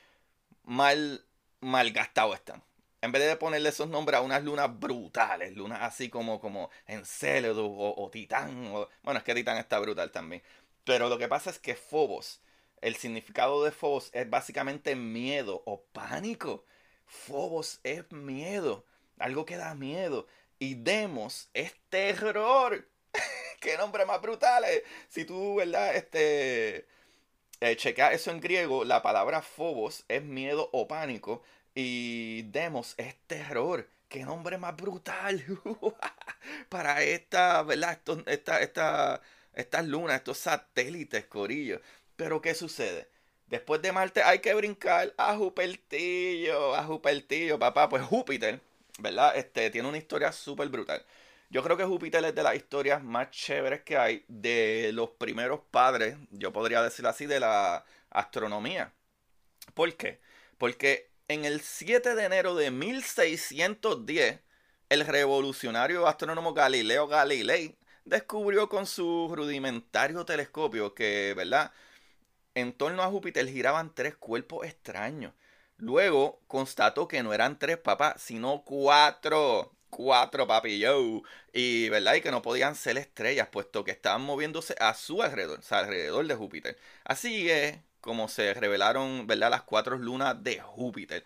mal, 0.63 1.25
mal 1.61 1.91
gastados 1.91 2.35
están. 2.35 2.63
en 3.01 3.11
vez 3.11 3.23
de 3.27 3.35
ponerle 3.37 3.69
esos 3.69 3.87
nombres 3.89 4.17
a 4.19 4.21
unas 4.23 4.43
lunas 4.43 4.79
brutales, 4.79 5.55
lunas 5.55 5.81
así 5.83 6.09
como, 6.09 6.39
como 6.41 6.69
Encélado 6.87 7.65
o, 7.67 8.03
o 8.05 8.09
Titán, 8.09 8.67
o, 8.73 8.89
bueno, 9.03 9.19
es 9.19 9.23
que 9.23 9.35
Titán 9.35 9.57
está 9.57 9.79
brutal 9.79 10.11
también. 10.11 10.43
Pero 10.83 11.09
lo 11.09 11.17
que 11.17 11.27
pasa 11.27 11.49
es 11.49 11.59
que 11.59 11.75
Phobos, 11.75 12.41
el 12.81 12.95
significado 12.95 13.63
de 13.63 13.71
Phobos 13.71 14.09
es 14.13 14.29
básicamente 14.29 14.95
miedo 14.95 15.63
o 15.65 15.83
pánico. 15.93 16.65
Phobos 17.05 17.79
es 17.83 18.11
miedo, 18.11 18.85
algo 19.19 19.45
que 19.45 19.57
da 19.57 19.75
miedo. 19.75 20.27
Y 20.59 20.75
Demos 20.75 21.49
es 21.53 21.75
terror. 21.89 22.87
¡Qué 23.59 23.77
nombre 23.77 24.05
más 24.05 24.21
brutal! 24.21 24.65
Si 25.09 25.25
tú, 25.25 25.55
¿verdad? 25.55 25.95
Este. 25.95 26.87
Eh, 27.59 27.77
eso 28.11 28.31
en 28.31 28.39
griego, 28.39 28.85
la 28.85 29.01
palabra 29.01 29.41
phobos 29.41 30.05
es 30.07 30.21
miedo 30.21 30.69
o 30.73 30.87
pánico 30.87 31.41
y 31.73 32.43
demos 32.43 32.93
es 32.97 33.15
terror. 33.27 33.89
¡Qué 34.09 34.23
nombre 34.23 34.57
más 34.57 34.75
brutal! 34.75 35.43
Para 36.69 37.03
esta, 37.03 37.63
¿verdad? 37.63 37.99
esta, 38.27 38.61
esta, 38.61 39.21
estas 39.53 39.85
lunas, 39.87 40.17
estos 40.17 40.37
satélites, 40.37 41.25
corillo. 41.25 41.81
Pero 42.17 42.41
¿qué 42.41 42.53
sucede? 42.55 43.07
Después 43.47 43.81
de 43.81 43.93
Marte 43.93 44.21
hay 44.23 44.39
que 44.39 44.53
brincar 44.53 45.13
a 45.17 45.35
Júpiter, 45.37 46.51
a 46.75 46.83
Júpiter, 46.83 47.57
papá. 47.57 47.87
Pues 47.87 48.03
Júpiter, 48.03 48.59
¿verdad? 48.99 49.37
Este 49.37 49.69
tiene 49.69 49.87
una 49.87 49.97
historia 49.97 50.33
súper 50.33 50.67
brutal. 50.67 51.05
Yo 51.49 51.63
creo 51.63 51.77
que 51.77 51.85
Júpiter 51.85 52.25
es 52.25 52.35
de 52.35 52.43
las 52.43 52.55
historias 52.55 53.01
más 53.01 53.31
chéveres 53.31 53.81
que 53.83 53.97
hay 53.97 54.25
de 54.27 54.91
los 54.93 55.11
primeros 55.11 55.61
padres, 55.71 56.17
yo 56.31 56.51
podría 56.51 56.81
decir 56.83 57.07
así, 57.07 57.25
de 57.25 57.39
la 57.39 57.85
astronomía. 58.09 58.91
¿Por 59.73 59.95
qué? 59.95 60.19
Porque 60.57 61.09
en 61.29 61.45
el 61.45 61.61
7 61.61 62.15
de 62.15 62.25
enero 62.25 62.55
de 62.55 62.71
1610, 62.71 64.39
el 64.89 65.05
revolucionario 65.05 66.07
astrónomo 66.07 66.53
Galileo 66.53 67.07
Galilei 67.07 67.77
descubrió 68.03 68.67
con 68.69 68.85
su 68.85 69.31
rudimentario 69.33 70.25
telescopio 70.25 70.93
que, 70.93 71.33
¿verdad? 71.35 71.71
En 72.57 72.73
torno 72.73 73.03
a 73.03 73.07
Júpiter 73.11 73.47
giraban 73.47 73.93
tres 73.93 74.15
cuerpos 74.15 74.65
extraños. 74.65 75.31
Luego 75.77 76.41
constató 76.47 77.07
que 77.07 77.21
no 77.21 77.31
eran 77.31 77.59
tres 77.59 77.77
papás, 77.77 78.19
sino 78.19 78.63
cuatro 78.65 79.71
cuatro 79.91 80.47
papi 80.47 80.83
y 81.53 81.89
verdad 81.89 82.15
y 82.15 82.21
que 82.21 82.31
no 82.31 82.41
podían 82.41 82.73
ser 82.73 82.97
estrellas 82.97 83.49
puesto 83.49 83.83
que 83.83 83.91
estaban 83.91 84.23
moviéndose 84.23 84.75
a 84.79 84.95
su 84.95 85.21
alrededor, 85.21 85.59
o 85.59 85.61
sea, 85.61 85.79
alrededor 85.79 86.25
de 86.25 86.33
Júpiter. 86.33 86.79
Así 87.03 87.47
es 87.47 87.77
como 88.01 88.27
se 88.27 88.55
revelaron, 88.55 89.27
verdad, 89.27 89.51
las 89.51 89.61
cuatro 89.61 89.95
lunas 89.95 90.43
de 90.43 90.59
Júpiter. 90.59 91.23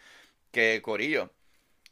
Que 0.52 0.82
Corillo, 0.84 1.32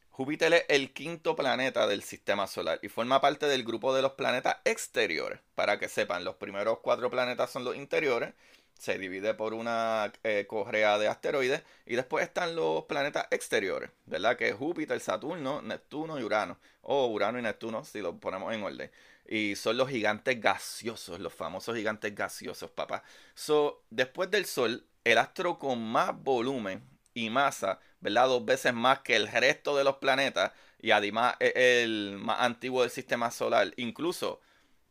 Júpiter 0.09 0.53
es 0.53 0.65
el 0.67 0.91
quinto 0.91 1.37
planeta 1.37 1.87
del 1.87 2.03
sistema 2.03 2.45
solar 2.45 2.79
y 2.81 2.89
forma 2.89 3.21
parte 3.21 3.45
del 3.45 3.63
grupo 3.63 3.95
de 3.95 4.01
los 4.01 4.13
planetas 4.13 4.57
exteriores. 4.65 5.39
Para 5.55 5.79
que 5.79 5.87
sepan, 5.87 6.25
los 6.25 6.35
primeros 6.35 6.79
cuatro 6.79 7.09
planetas 7.09 7.49
son 7.49 7.63
los 7.63 7.77
interiores 7.77 8.33
se 8.79 8.97
divide 8.97 9.33
por 9.33 9.53
una 9.53 10.11
eh, 10.23 10.45
correa 10.47 10.97
de 10.97 11.09
asteroides 11.09 11.63
y 11.85 11.95
después 11.95 12.25
están 12.25 12.55
los 12.55 12.85
planetas 12.85 13.27
exteriores, 13.29 13.91
¿verdad? 14.05 14.37
Que 14.37 14.49
es 14.49 14.55
Júpiter, 14.55 14.99
Saturno, 15.01 15.61
Neptuno 15.61 16.17
y 16.17 16.23
Urano, 16.23 16.57
o 16.81 17.07
Urano 17.07 17.37
y 17.37 17.41
Neptuno 17.41 17.83
si 17.83 17.99
lo 17.99 18.17
ponemos 18.17 18.53
en 18.53 18.63
orden. 18.63 18.89
Y 19.27 19.55
son 19.57 19.77
los 19.77 19.89
gigantes 19.89 20.39
gaseosos, 20.39 21.19
los 21.19 21.33
famosos 21.33 21.75
gigantes 21.75 22.15
gaseosos, 22.15 22.71
papá. 22.71 23.03
So, 23.35 23.83
después 23.89 24.31
del 24.31 24.45
Sol, 24.45 24.85
el 25.03 25.17
astro 25.17 25.59
con 25.59 25.83
más 25.83 26.17
volumen 26.17 26.81
y 27.13 27.29
masa, 27.29 27.79
¿verdad? 27.99 28.27
Dos 28.27 28.45
veces 28.45 28.73
más 28.73 28.99
que 28.99 29.17
el 29.17 29.27
resto 29.27 29.75
de 29.75 29.83
los 29.83 29.97
planetas 29.97 30.53
y 30.81 30.91
además 30.91 31.35
es 31.39 31.51
el 31.55 32.17
más 32.17 32.39
antiguo 32.39 32.81
del 32.81 32.91
sistema 32.91 33.29
solar, 33.29 33.73
incluso 33.75 34.39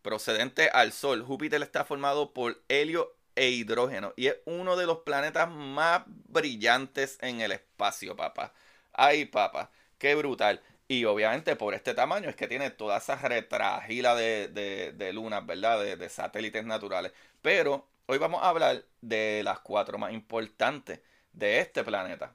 procedente 0.02 0.68
al 0.68 0.92
Sol. 0.92 1.22
Júpiter 1.22 1.62
está 1.62 1.84
formado 1.84 2.34
por 2.34 2.62
helio 2.68 3.17
e 3.38 3.50
hidrógeno. 3.50 4.12
Y 4.16 4.26
es 4.26 4.36
uno 4.46 4.76
de 4.76 4.86
los 4.86 4.98
planetas 4.98 5.48
más 5.48 6.02
brillantes 6.06 7.18
en 7.20 7.40
el 7.40 7.52
espacio, 7.52 8.16
papá. 8.16 8.52
Ay, 8.92 9.26
papá, 9.26 9.70
qué 9.98 10.14
brutal. 10.16 10.60
Y 10.88 11.04
obviamente 11.04 11.54
por 11.56 11.74
este 11.74 11.94
tamaño 11.94 12.28
es 12.28 12.36
que 12.36 12.48
tiene 12.48 12.70
toda 12.70 12.98
esa 12.98 13.16
retragila 13.16 14.14
de, 14.16 14.48
de, 14.48 15.12
lunas, 15.12 15.46
¿verdad? 15.46 15.80
De, 15.80 15.96
de, 15.96 16.08
satélites 16.08 16.64
naturales. 16.64 17.12
Pero 17.42 17.86
hoy 18.06 18.18
vamos 18.18 18.42
a 18.42 18.48
hablar 18.48 18.84
de 19.00 19.42
las 19.44 19.60
cuatro 19.60 19.98
más 19.98 20.12
importantes 20.12 21.00
de 21.32 21.60
este 21.60 21.84
planeta. 21.84 22.34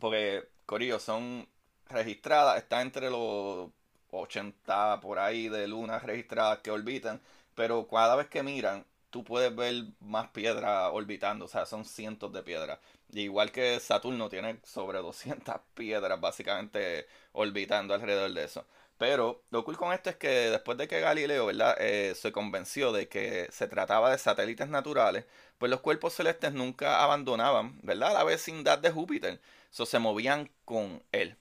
Porque, 0.00 0.48
Corillo, 0.66 0.98
son 1.00 1.48
registradas, 1.88 2.58
está 2.58 2.82
entre 2.82 3.10
los 3.10 3.70
80 4.10 5.00
por 5.00 5.18
ahí 5.18 5.48
de 5.48 5.66
lunas 5.68 6.02
registradas 6.04 6.60
que 6.60 6.70
orbitan. 6.70 7.20
Pero 7.54 7.88
cada 7.88 8.16
vez 8.16 8.28
que 8.28 8.42
miran, 8.42 8.84
tú 9.12 9.24
puedes 9.24 9.54
ver 9.54 9.84
más 10.00 10.28
piedras 10.30 10.90
orbitando, 10.92 11.44
o 11.44 11.48
sea, 11.48 11.66
son 11.66 11.84
cientos 11.84 12.32
de 12.32 12.42
piedras. 12.42 12.80
Igual 13.12 13.52
que 13.52 13.78
Saturno 13.80 14.28
tiene 14.30 14.58
sobre 14.64 14.98
200 15.00 15.56
piedras 15.74 16.20
básicamente 16.20 17.06
orbitando 17.32 17.94
alrededor 17.94 18.32
de 18.32 18.44
eso. 18.44 18.66
Pero 18.98 19.42
lo 19.50 19.64
cool 19.64 19.76
con 19.76 19.92
esto 19.92 20.10
es 20.10 20.16
que 20.16 20.28
después 20.28 20.78
de 20.78 20.88
que 20.88 21.00
Galileo, 21.00 21.46
¿verdad? 21.46 21.76
Eh, 21.80 22.14
se 22.14 22.32
convenció 22.32 22.92
de 22.92 23.08
que 23.08 23.48
se 23.50 23.66
trataba 23.68 24.10
de 24.10 24.18
satélites 24.18 24.68
naturales, 24.68 25.24
pues 25.58 25.70
los 25.70 25.80
cuerpos 25.80 26.14
celestes 26.14 26.52
nunca 26.52 27.02
abandonaban, 27.02 27.78
¿verdad? 27.82 28.14
La 28.14 28.24
vecindad 28.24 28.78
de 28.78 28.90
Júpiter. 28.90 29.40
Eso 29.72 29.86
se 29.86 29.98
movían 29.98 30.50
con 30.64 31.02
él, 31.12 31.36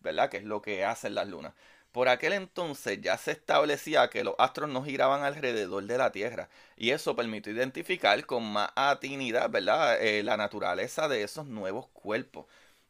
¿verdad? 0.00 0.28
Que 0.30 0.38
es 0.38 0.44
lo 0.44 0.60
que 0.62 0.84
hacen 0.84 1.14
las 1.14 1.28
lunas. 1.28 1.54
Por 1.94 2.08
aquel 2.08 2.32
entonces 2.32 3.00
ya 3.00 3.16
se 3.18 3.30
establecía 3.30 4.10
que 4.10 4.24
los 4.24 4.34
astros 4.38 4.68
no 4.68 4.82
giraban 4.82 5.22
alrededor 5.22 5.84
de 5.84 5.96
la 5.96 6.10
Tierra 6.10 6.48
y 6.76 6.90
eso 6.90 7.14
permitió 7.14 7.52
identificar 7.52 8.26
con 8.26 8.42
más 8.52 8.70
atinidad, 8.74 9.48
¿verdad? 9.48 10.02
Eh, 10.02 10.24
la 10.24 10.36
naturaleza 10.36 11.06
de 11.06 11.22
esos 11.22 11.46
nuevos 11.46 11.86
cuerpos. 11.92 12.46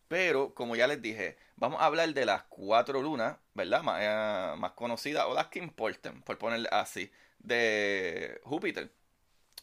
Pero, 0.09 0.55
como 0.55 0.75
ya 0.77 0.87
les 0.87 1.03
dije, 1.03 1.37
vamos 1.57 1.83
a 1.83 1.87
hablar 1.87 2.15
de 2.15 2.25
las 2.27 2.45
cuatro 2.45 3.03
lunas, 3.03 3.37
¿verdad? 3.55 3.83
Más, 3.83 4.01
eh, 4.03 4.57
más 4.59 4.73
conocidas 4.73 5.27
o 5.27 5.35
las 5.35 5.49
que 5.49 5.59
importen, 5.59 6.23
por 6.23 6.39
ponerle 6.39 6.71
así, 6.73 7.11
de 7.41 8.41
Júpiter. 8.45 8.91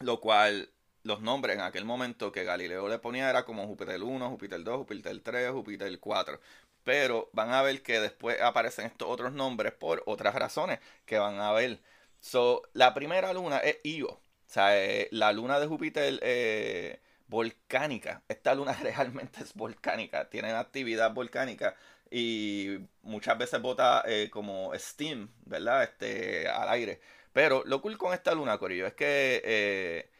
Lo 0.01 0.19
cual 0.21 0.69
los 1.03 1.21
nombres 1.21 1.55
en 1.55 1.63
aquel 1.63 1.85
momento 1.85 2.31
que 2.31 2.43
Galileo 2.43 2.87
le 2.89 2.99
ponía 2.99 3.29
era 3.29 3.43
como 3.45 3.67
Júpiter 3.67 4.03
1, 4.03 4.29
Júpiter 4.29 4.63
2, 4.63 4.77
Júpiter 4.77 5.19
3, 5.23 5.51
Júpiter 5.51 5.99
4 5.99 6.39
pero 6.83 7.29
van 7.33 7.51
a 7.51 7.61
ver 7.61 7.81
que 7.83 7.99
después 7.99 8.41
aparecen 8.41 8.85
estos 8.85 9.07
otros 9.09 9.33
nombres 9.33 9.73
por 9.73 10.03
otras 10.05 10.35
razones 10.35 10.79
que 11.05 11.19
van 11.19 11.39
a 11.39 11.51
ver. 11.51 11.79
So, 12.19 12.63
la 12.73 12.93
primera 12.93 13.33
luna 13.33 13.57
es 13.59 13.79
Io, 13.83 14.09
o 14.09 14.21
sea, 14.45 14.77
eh, 14.77 15.07
la 15.11 15.31
luna 15.33 15.59
de 15.59 15.67
Júpiter 15.67 16.19
eh, 16.21 16.99
volcánica. 17.27 18.23
Esta 18.27 18.55
luna 18.55 18.73
realmente 18.83 19.43
es 19.43 19.53
volcánica, 19.53 20.29
tiene 20.29 20.51
actividad 20.51 21.13
volcánica 21.13 21.75
y 22.09 22.77
muchas 23.03 23.37
veces 23.37 23.61
bota 23.61 24.03
eh, 24.05 24.29
como 24.31 24.71
steam, 24.75 25.29
¿verdad? 25.45 25.83
Este, 25.83 26.47
al 26.49 26.69
aire. 26.69 26.99
Pero 27.33 27.63
lo 27.65 27.81
cool 27.81 27.97
con 27.97 28.13
esta 28.13 28.35
luna, 28.35 28.57
Corillo, 28.57 28.85
es 28.85 28.93
que 28.93 30.10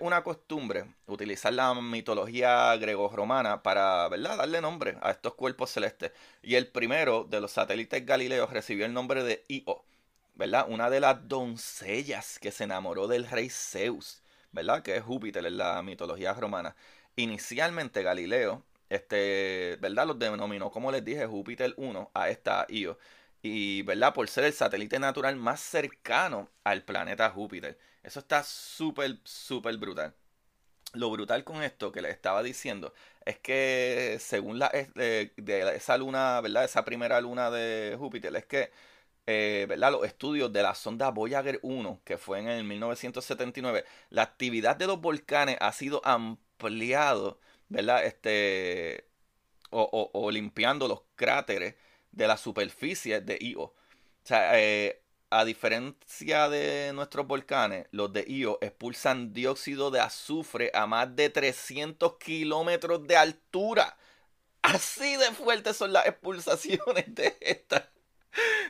una 0.00 0.22
costumbre 0.22 0.84
utilizar 1.06 1.52
la 1.52 1.74
mitología 1.74 2.76
grego-romana 2.76 3.62
para, 3.62 4.08
¿verdad?, 4.08 4.38
darle 4.38 4.60
nombre 4.60 4.96
a 5.02 5.10
estos 5.10 5.34
cuerpos 5.34 5.70
celestes. 5.70 6.12
Y 6.42 6.54
el 6.56 6.68
primero 6.68 7.24
de 7.24 7.40
los 7.40 7.52
satélites 7.52 8.04
galileos 8.06 8.50
recibió 8.50 8.86
el 8.86 8.92
nombre 8.92 9.22
de 9.24 9.44
Io, 9.48 9.84
¿verdad? 10.34 10.66
Una 10.68 10.90
de 10.90 11.00
las 11.00 11.28
doncellas 11.28 12.38
que 12.38 12.52
se 12.52 12.64
enamoró 12.64 13.08
del 13.08 13.28
rey 13.28 13.48
Zeus, 13.50 14.22
¿verdad? 14.52 14.82
Que 14.82 14.96
es 14.96 15.02
Júpiter 15.02 15.44
en 15.46 15.58
la 15.58 15.82
mitología 15.82 16.32
romana. 16.34 16.76
Inicialmente 17.16 18.02
Galileo, 18.02 18.64
este, 18.88 19.78
¿verdad? 19.80 20.06
Los 20.06 20.18
denominó, 20.18 20.70
como 20.70 20.92
les 20.92 21.04
dije, 21.04 21.26
Júpiter 21.26 21.74
1 21.76 22.10
a 22.14 22.28
esta 22.30 22.66
Io. 22.68 22.98
Y, 23.42 23.82
¿verdad? 23.82 24.14
Por 24.14 24.28
ser 24.28 24.44
el 24.44 24.52
satélite 24.52 24.98
natural 24.98 25.36
más 25.36 25.60
cercano 25.60 26.48
al 26.64 26.84
planeta 26.84 27.30
Júpiter. 27.30 27.78
Eso 28.02 28.20
está 28.20 28.42
súper, 28.44 29.18
súper 29.24 29.76
brutal. 29.78 30.14
Lo 30.94 31.10
brutal 31.10 31.44
con 31.44 31.62
esto 31.62 31.90
que 31.92 32.02
les 32.02 32.12
estaba 32.12 32.42
diciendo 32.42 32.92
es 33.24 33.38
que 33.38 34.18
según 34.20 34.58
la 34.58 34.68
de, 34.68 35.32
esa 35.74 35.96
luna, 35.96 36.40
¿verdad? 36.40 36.64
Esa 36.64 36.84
primera 36.84 37.20
luna 37.20 37.50
de 37.50 37.96
Júpiter, 37.98 38.34
es 38.36 38.46
que 38.46 38.70
eh, 39.26 39.66
¿verdad? 39.68 39.92
los 39.92 40.04
estudios 40.04 40.52
de 40.52 40.62
la 40.62 40.74
sonda 40.74 41.10
Voyager 41.10 41.60
1, 41.62 42.00
que 42.04 42.18
fue 42.18 42.40
en 42.40 42.48
el 42.48 42.64
1979, 42.64 43.84
la 44.10 44.22
actividad 44.22 44.76
de 44.76 44.86
los 44.88 45.00
volcanes 45.00 45.56
ha 45.60 45.72
sido 45.72 46.02
ampliado, 46.04 47.38
¿verdad? 47.68 48.04
Este, 48.04 49.06
o, 49.70 50.10
o, 50.12 50.30
limpiando 50.30 50.88
los 50.88 51.02
cráteres 51.16 51.76
de 52.12 52.26
la 52.28 52.36
superficie 52.36 53.20
de 53.20 53.38
Io. 53.40 53.62
O 53.62 53.74
sea, 54.24 54.58
eh, 54.60 55.02
a 55.30 55.44
diferencia 55.44 56.48
de 56.48 56.92
nuestros 56.94 57.26
volcanes, 57.26 57.86
los 57.90 58.12
de 58.12 58.24
Io 58.28 58.58
expulsan 58.60 59.32
dióxido 59.32 59.90
de 59.90 60.00
azufre 60.00 60.70
a 60.74 60.86
más 60.86 61.14
de 61.16 61.30
300 61.30 62.16
kilómetros 62.18 63.06
de 63.06 63.16
altura. 63.16 63.96
Así 64.62 65.16
de 65.16 65.32
fuertes 65.32 65.76
son 65.76 65.92
las 65.92 66.06
expulsaciones 66.06 67.14
de 67.14 67.36
esta, 67.40 67.90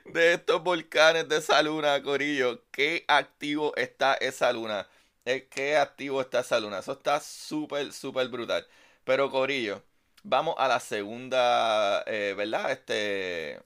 de 0.07 0.35
estos 0.35 0.63
volcanes 0.63 1.29
de 1.29 1.39
esa 1.39 1.63
luna, 1.63 2.03
Corillo. 2.03 2.65
Qué 2.71 3.05
activo 3.09 3.75
está 3.77 4.15
esa 4.15 4.53
luna. 4.53 4.89
Eh, 5.25 5.49
qué 5.51 5.77
activo 5.77 6.21
está 6.21 6.41
esa 6.41 6.61
luna. 6.61 6.79
Eso 6.81 6.93
está 6.93 7.21
súper, 7.21 7.93
súper 7.93 8.29
brutal. 8.29 8.67
Pero, 9.05 9.31
Corillo, 9.31 9.83
vamos 10.23 10.55
a 10.59 10.69
la 10.69 10.81
segunda, 10.81 12.03
eh, 12.07 12.35
¿verdad? 12.37 12.73
Este, 12.73 13.61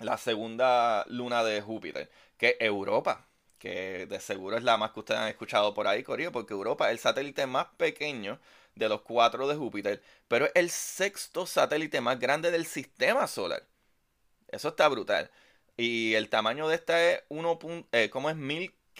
la 0.00 0.18
segunda 0.18 1.04
luna 1.08 1.44
de 1.44 1.60
Júpiter, 1.62 2.10
que 2.36 2.50
es 2.50 2.56
Europa. 2.60 3.26
Que 3.58 4.06
de 4.06 4.20
seguro 4.20 4.56
es 4.56 4.64
la 4.64 4.76
más 4.76 4.92
que 4.92 5.00
ustedes 5.00 5.20
han 5.20 5.28
escuchado 5.28 5.74
por 5.74 5.88
ahí, 5.88 6.02
Corillo, 6.04 6.32
porque 6.32 6.54
Europa 6.54 6.86
es 6.88 6.92
el 6.92 6.98
satélite 7.00 7.46
más 7.46 7.66
pequeño 7.76 8.40
de 8.76 8.88
los 8.88 9.02
cuatro 9.02 9.48
de 9.48 9.56
Júpiter, 9.56 10.02
pero 10.28 10.46
es 10.46 10.52
el 10.54 10.70
sexto 10.70 11.46
satélite 11.46 12.00
más 12.00 12.20
grande 12.20 12.50
del 12.52 12.66
sistema 12.66 13.26
solar. 13.26 13.64
Eso 14.48 14.68
está 14.68 14.88
brutal. 14.88 15.30
Y 15.76 16.14
el 16.14 16.28
tamaño 16.28 16.68
de 16.68 16.74
esta 16.76 17.02
es 17.12 17.22
1. 17.28 17.58
Eh, 17.92 18.10
¿cómo 18.10 18.30
es? 18.30 18.36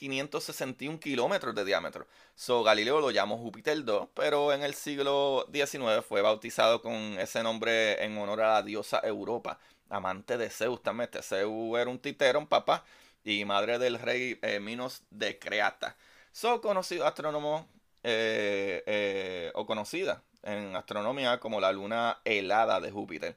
1561 0.01 1.01
kilómetros 1.01 1.55
de 1.55 1.65
diámetro. 1.65 2.07
So, 2.35 2.63
Galileo 2.63 3.01
lo 3.01 3.11
llamó 3.11 3.39
Júpiter 3.39 3.85
2, 3.85 4.09
pero 4.15 4.53
en 4.53 4.63
el 4.63 4.75
siglo 4.75 5.47
XIX 5.53 6.05
fue 6.07 6.23
bautizado 6.23 6.83
con 6.83 6.93
ese 7.19 7.43
nombre 7.43 8.05
en 8.05 8.17
honor 8.19 8.43
a 8.43 8.55
la 8.55 8.63
diosa 8.63 9.01
Europa, 9.03 9.59
amante 9.89 10.37
de 10.37 10.51
Zeus 10.51 10.83
también. 10.83 11.11
Zeus 11.23 11.79
era 11.79 11.91
un 11.91 11.99
titero, 11.99 12.39
un 12.39 12.47
papá, 12.47 12.85
y 13.25 13.45
madre 13.45 13.79
del 13.79 13.99
rey 13.99 14.39
eh, 14.43 14.61
Minos 14.61 15.03
de 15.11 15.39
Creata. 15.39 15.97
So, 16.33 16.61
conocido 16.61 17.07
astrónomo 17.07 17.67
eh, 18.03 18.83
eh, 18.87 19.51
o 19.55 19.67
conocida 19.67 20.23
en 20.43 20.77
astronomía 20.77 21.41
como 21.41 21.61
la 21.61 21.73
luna 21.73 22.21
helada 22.25 22.81
de 22.81 22.91
Júpiter. 22.91 23.37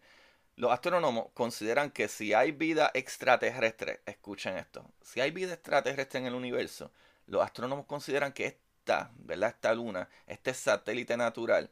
Los 0.55 0.71
astrónomos 0.71 1.27
consideran 1.33 1.91
que 1.91 2.07
si 2.07 2.33
hay 2.33 2.51
vida 2.51 2.91
extraterrestre, 2.93 4.01
escuchen 4.05 4.57
esto, 4.57 4.85
si 5.01 5.21
hay 5.21 5.31
vida 5.31 5.53
extraterrestre 5.53 6.19
en 6.19 6.27
el 6.27 6.35
universo, 6.35 6.91
los 7.27 7.43
astrónomos 7.43 7.85
consideran 7.85 8.33
que 8.33 8.45
esta, 8.45 9.11
¿verdad? 9.15 9.49
Esta 9.49 9.73
luna, 9.73 10.09
este 10.27 10.53
satélite 10.53 11.17
natural, 11.17 11.69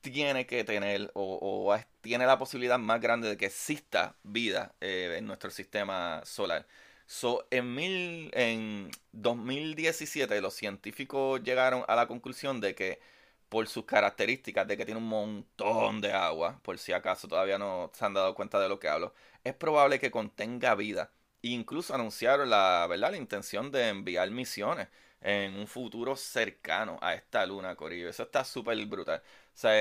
tiene 0.00 0.46
que 0.46 0.64
tener 0.64 1.10
o, 1.14 1.76
tiene 2.00 2.26
la 2.26 2.38
posibilidad 2.38 2.78
más 2.78 3.00
grande 3.00 3.28
de 3.28 3.36
que 3.36 3.46
exista 3.46 4.16
vida 4.22 4.74
eh, 4.80 5.16
en 5.18 5.26
nuestro 5.26 5.50
sistema 5.50 6.22
solar. 6.24 6.66
So, 7.06 7.46
en, 7.50 7.74
mil, 7.74 8.30
en 8.34 8.90
2017 9.12 10.40
los 10.40 10.54
científicos 10.54 11.42
llegaron 11.42 11.84
a 11.88 11.94
la 11.94 12.06
conclusión 12.08 12.60
de 12.60 12.74
que 12.74 13.00
por 13.48 13.68
sus 13.68 13.84
características 13.84 14.66
de 14.66 14.76
que 14.76 14.84
tiene 14.84 15.00
un 15.00 15.08
montón 15.08 16.00
de 16.00 16.12
agua, 16.12 16.60
por 16.62 16.78
si 16.78 16.92
acaso 16.92 17.28
todavía 17.28 17.58
no 17.58 17.90
se 17.94 18.04
han 18.04 18.14
dado 18.14 18.34
cuenta 18.34 18.60
de 18.60 18.68
lo 18.68 18.78
que 18.78 18.88
hablo, 18.88 19.14
es 19.44 19.54
probable 19.54 19.98
que 20.00 20.10
contenga 20.10 20.74
vida. 20.74 21.12
Incluso 21.42 21.94
anunciaron 21.94 22.50
la, 22.50 22.86
¿verdad? 22.88 23.12
la 23.12 23.16
intención 23.16 23.70
de 23.70 23.88
enviar 23.88 24.30
misiones 24.30 24.88
en 25.20 25.56
un 25.56 25.66
futuro 25.66 26.16
cercano 26.16 26.98
a 27.02 27.14
esta 27.14 27.46
luna, 27.46 27.76
Corillo. 27.76 28.08
Eso 28.08 28.24
está 28.24 28.44
súper 28.44 28.84
brutal. 28.86 29.22
O 29.54 29.58
sea, 29.58 29.72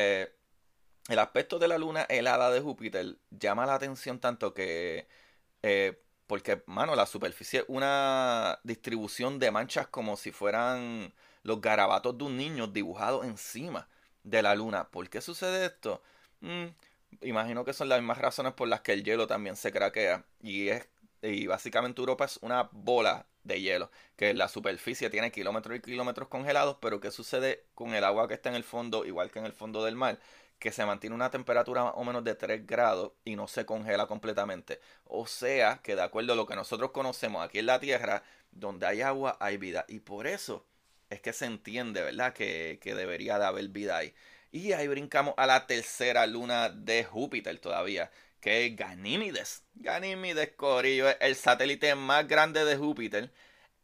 el 1.08 1.20
aspecto 1.20 1.60
de 1.60 1.68
la 1.68 1.78
luna 1.78 2.04
helada 2.10 2.52
de 2.52 2.62
Júpiter 2.62 3.18
llama 3.32 3.66
la 3.66 3.76
atención 3.76 4.20
tanto 4.20 4.54
que 4.54 5.08
eh, 5.64 6.02
porque, 6.28 6.64
mano, 6.68 6.96
la 6.96 7.06
superficie 7.06 7.62
es 7.62 7.66
una 7.68 8.60
distribución 8.64 9.40
de 9.40 9.52
manchas 9.52 9.88
como 9.88 10.18
si 10.18 10.32
fueran 10.32 11.14
los 11.46 11.62
garabatos 11.62 12.18
de 12.18 12.24
un 12.24 12.38
niño 12.38 12.68
dibujados 12.68 13.24
encima 13.24 13.88
de 14.24 14.42
la 14.42 14.56
luna. 14.56 14.90
¿Por 14.90 15.10
qué 15.10 15.22
sucede 15.22 15.68
esto? 15.68 16.02
Mm, 16.42 16.66
imagino 17.22 17.64
que 17.64 17.74
son 17.74 17.88
las 17.88 18.00
mismas 18.00 18.18
razones 18.18 18.54
por 18.54 18.68
las 18.68 18.82
que 18.82 18.94
el 18.94 19.04
hielo 19.04 19.28
también 19.28 19.56
se 19.56 19.72
craquea. 19.72 20.26
Y 20.42 20.70
es 20.70 20.88
y 21.22 21.48
básicamente 21.48 22.02
Europa 22.02 22.26
es 22.26 22.38
una 22.42 22.70
bola 22.72 23.28
de 23.44 23.62
hielo, 23.62 23.92
que 24.16 24.34
la 24.34 24.48
superficie 24.48 25.10
tiene 25.10 25.32
kilómetros 25.32 25.78
y 25.78 25.82
kilómetros 25.82 26.30
congelados, 26.30 26.78
pero 26.82 27.00
¿qué 27.00 27.12
sucede 27.12 27.66
con 27.76 27.94
el 27.94 28.04
agua 28.04 28.28
que 28.28 28.34
está 28.34 28.50
en 28.50 28.56
el 28.56 28.64
fondo, 28.64 29.06
igual 29.06 29.32
que 29.32 29.40
en 29.40 29.46
el 29.46 29.54
fondo 29.54 29.84
del 29.84 29.96
mar? 29.96 30.20
que 30.60 30.72
se 30.72 30.86
mantiene 30.86 31.16
una 31.16 31.30
temperatura 31.30 31.84
más 31.84 31.94
o 31.98 32.04
menos 32.06 32.24
de 32.24 32.34
3 32.34 32.66
grados 32.66 33.12
y 33.26 33.36
no 33.36 33.48
se 33.48 33.66
congela 33.66 34.08
completamente. 34.08 34.80
O 35.04 35.28
sea 35.28 35.80
que 35.84 35.96
de 35.96 36.02
acuerdo 36.02 36.32
a 36.34 36.36
lo 36.38 36.46
que 36.46 36.56
nosotros 36.56 36.92
conocemos 36.92 37.44
aquí 37.44 37.60
en 37.60 37.66
la 37.66 37.80
Tierra, 37.80 38.24
donde 38.52 38.88
hay 38.88 39.02
agua 39.02 39.38
hay 39.42 39.58
vida. 39.58 39.86
Y 39.90 40.00
por 40.00 40.28
eso 40.28 40.66
es 41.10 41.22
que 41.22 41.34
se 41.34 41.46
entiende, 41.46 42.02
¿verdad? 42.04 42.34
Que, 42.34 42.80
que 42.82 42.96
debería 42.96 43.40
de 43.40 43.46
haber 43.46 43.68
vida 43.70 43.98
ahí. 43.98 44.14
Y 44.52 44.74
ahí 44.74 44.88
brincamos 44.88 45.34
a 45.38 45.46
la 45.48 45.68
tercera 45.68 46.26
luna 46.28 46.70
de 46.70 47.04
Júpiter 47.04 47.60
todavía, 47.60 48.12
que 48.40 48.66
es 48.68 48.76
Ganímides. 48.76 49.64
Ganímides, 49.76 50.52
Corillo, 50.56 51.10
es 51.10 51.18
el 51.20 51.36
satélite 51.36 51.96
más 51.96 52.28
grande 52.28 52.64
de 52.66 52.78
Júpiter 52.78 53.32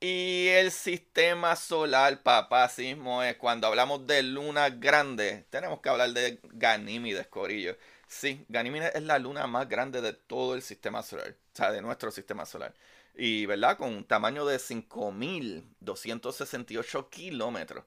y 0.03 0.47
el 0.49 0.71
sistema 0.71 1.55
solar, 1.55 2.23
papá, 2.23 2.67
sismo 2.69 3.21
es 3.21 3.35
cuando 3.37 3.67
hablamos 3.67 4.07
de 4.07 4.23
luna 4.23 4.69
grande, 4.71 5.45
tenemos 5.51 5.79
que 5.79 5.89
hablar 5.89 6.09
de 6.11 6.39
Ganímides, 6.53 7.27
Corillo. 7.27 7.77
Sí, 8.07 8.43
Ganímides 8.49 8.95
es 8.95 9.03
la 9.03 9.19
luna 9.19 9.45
más 9.45 9.69
grande 9.69 10.01
de 10.01 10.13
todo 10.13 10.55
el 10.55 10.63
sistema 10.63 11.03
solar, 11.03 11.29
o 11.53 11.55
sea, 11.55 11.71
de 11.71 11.81
nuestro 11.83 12.09
sistema 12.11 12.45
solar. 12.47 12.73
Y, 13.15 13.45
¿verdad? 13.45 13.77
Con 13.77 13.93
un 13.93 14.03
tamaño 14.05 14.45
de 14.45 14.57
5.268 14.57 17.09
kilómetros. 17.09 17.85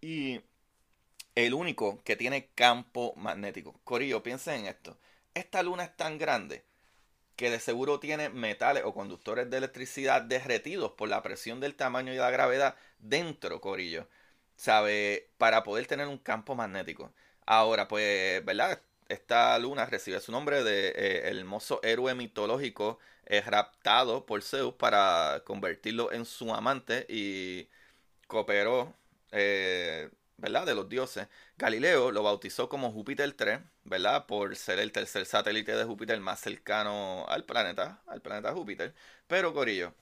Y 0.00 0.40
el 1.34 1.54
único 1.54 2.02
que 2.04 2.16
tiene 2.16 2.48
campo 2.54 3.14
magnético. 3.16 3.80
Corillo, 3.84 4.22
piensen 4.22 4.60
en 4.60 4.66
esto. 4.66 4.98
Esta 5.34 5.62
luna 5.62 5.84
es 5.84 5.96
tan 5.96 6.18
grande 6.18 6.64
que 7.36 7.50
de 7.50 7.60
seguro 7.60 8.00
tiene 8.00 8.28
metales 8.30 8.82
o 8.84 8.92
conductores 8.94 9.48
de 9.48 9.58
electricidad 9.58 10.22
derretidos 10.22 10.92
por 10.92 11.08
la 11.08 11.22
presión 11.22 11.60
del 11.60 11.76
tamaño 11.76 12.12
y 12.12 12.16
la 12.16 12.30
gravedad 12.30 12.76
dentro, 12.98 13.60
Corillo. 13.60 14.08
¿Sabe? 14.56 15.30
Para 15.38 15.62
poder 15.62 15.86
tener 15.86 16.08
un 16.08 16.18
campo 16.18 16.54
magnético. 16.56 17.12
Ahora, 17.46 17.86
pues, 17.88 18.44
¿verdad? 18.44 18.80
Esta 19.08 19.58
luna 19.58 19.86
recibe 19.86 20.20
su 20.20 20.32
nombre 20.32 20.62
de 20.64 20.88
eh, 20.90 21.28
el 21.30 21.38
hermoso 21.38 21.80
héroe 21.82 22.14
mitológico 22.14 22.98
eh, 23.26 23.40
raptado 23.42 24.26
por 24.26 24.42
Zeus 24.42 24.74
para 24.74 25.42
convertirlo 25.46 26.12
en 26.12 26.24
su 26.26 26.52
amante 26.54 27.06
y 27.08 27.68
cooperó 28.28 28.94
eh, 29.32 30.10
¿verdad? 30.36 30.66
De 30.66 30.74
los 30.74 30.88
dioses. 30.88 31.28
Galileo 31.56 32.12
lo 32.12 32.22
bautizó 32.22 32.68
como 32.68 32.92
Júpiter 32.92 33.32
3, 33.34 33.60
¿verdad? 33.84 34.26
Por 34.26 34.56
ser 34.56 34.78
el 34.78 34.92
tercer 34.92 35.26
satélite 35.26 35.76
de 35.76 35.84
Júpiter 35.84 36.20
más 36.20 36.40
cercano 36.40 37.26
al 37.28 37.44
planeta, 37.44 38.02
al 38.06 38.22
planeta 38.22 38.52
Júpiter. 38.52 38.94
Pero, 39.26 39.52
Corillo, 39.52 39.94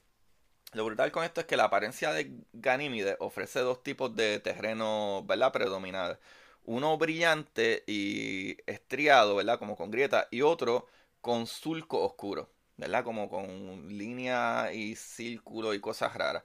lo 0.73 0.85
brutal 0.85 1.13
con 1.13 1.25
esto 1.25 1.41
es 1.41 1.47
que 1.47 1.57
la 1.57 1.65
apariencia 1.65 2.13
de 2.13 2.33
Ganímide 2.53 3.17
ofrece 3.21 3.61
dos 3.61 3.83
tipos 3.83 4.15
de 4.17 4.41
terreno, 4.41 5.25
¿verdad? 5.27 5.53
Predominantes. 5.53 6.19
Uno 6.67 6.99
brillante 6.99 7.85
y 7.87 8.57
estriado, 8.71 9.37
¿verdad? 9.37 9.59
Como 9.59 9.77
con 9.77 9.91
grieta, 9.91 10.29
y 10.31 10.43
otro 10.43 10.87
con 11.21 11.47
surco 11.47 12.03
oscuro, 12.05 12.51
¿verdad? 12.77 13.05
Como 13.05 13.29
con 13.31 13.89
línea 13.99 14.73
y 14.73 14.97
círculo 14.97 15.75
y 15.75 15.81
cosas 15.81 16.15
raras, 16.15 16.45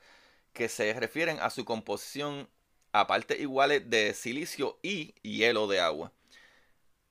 que 0.54 0.70
se 0.70 0.94
refieren 0.94 1.40
a 1.42 1.50
su 1.50 1.66
composición 1.66 2.50
a 2.94 3.08
partes 3.08 3.40
iguales 3.40 3.90
de 3.90 4.14
silicio 4.14 4.80
y 4.84 5.14
hielo 5.24 5.68
de 5.68 5.80
agua. 5.82 6.14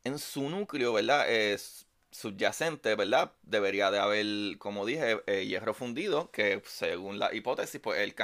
En 0.05 0.19
su 0.19 0.49
núcleo, 0.49 0.93
¿verdad? 0.95 1.31
Es 1.31 1.87
subyacente, 2.11 2.95
¿verdad? 2.97 3.33
Debería 3.43 3.91
de 3.91 3.99
haber, 3.99 4.59
como 4.59 4.87
dije, 4.87 5.21
eh, 5.27 5.47
hierro 5.47 5.75
fundido, 5.75 6.31
que 6.31 6.63
según 6.67 7.19
la 7.19 7.35
hipótesis, 7.35 7.81
pues 7.81 8.01
el 8.01 8.15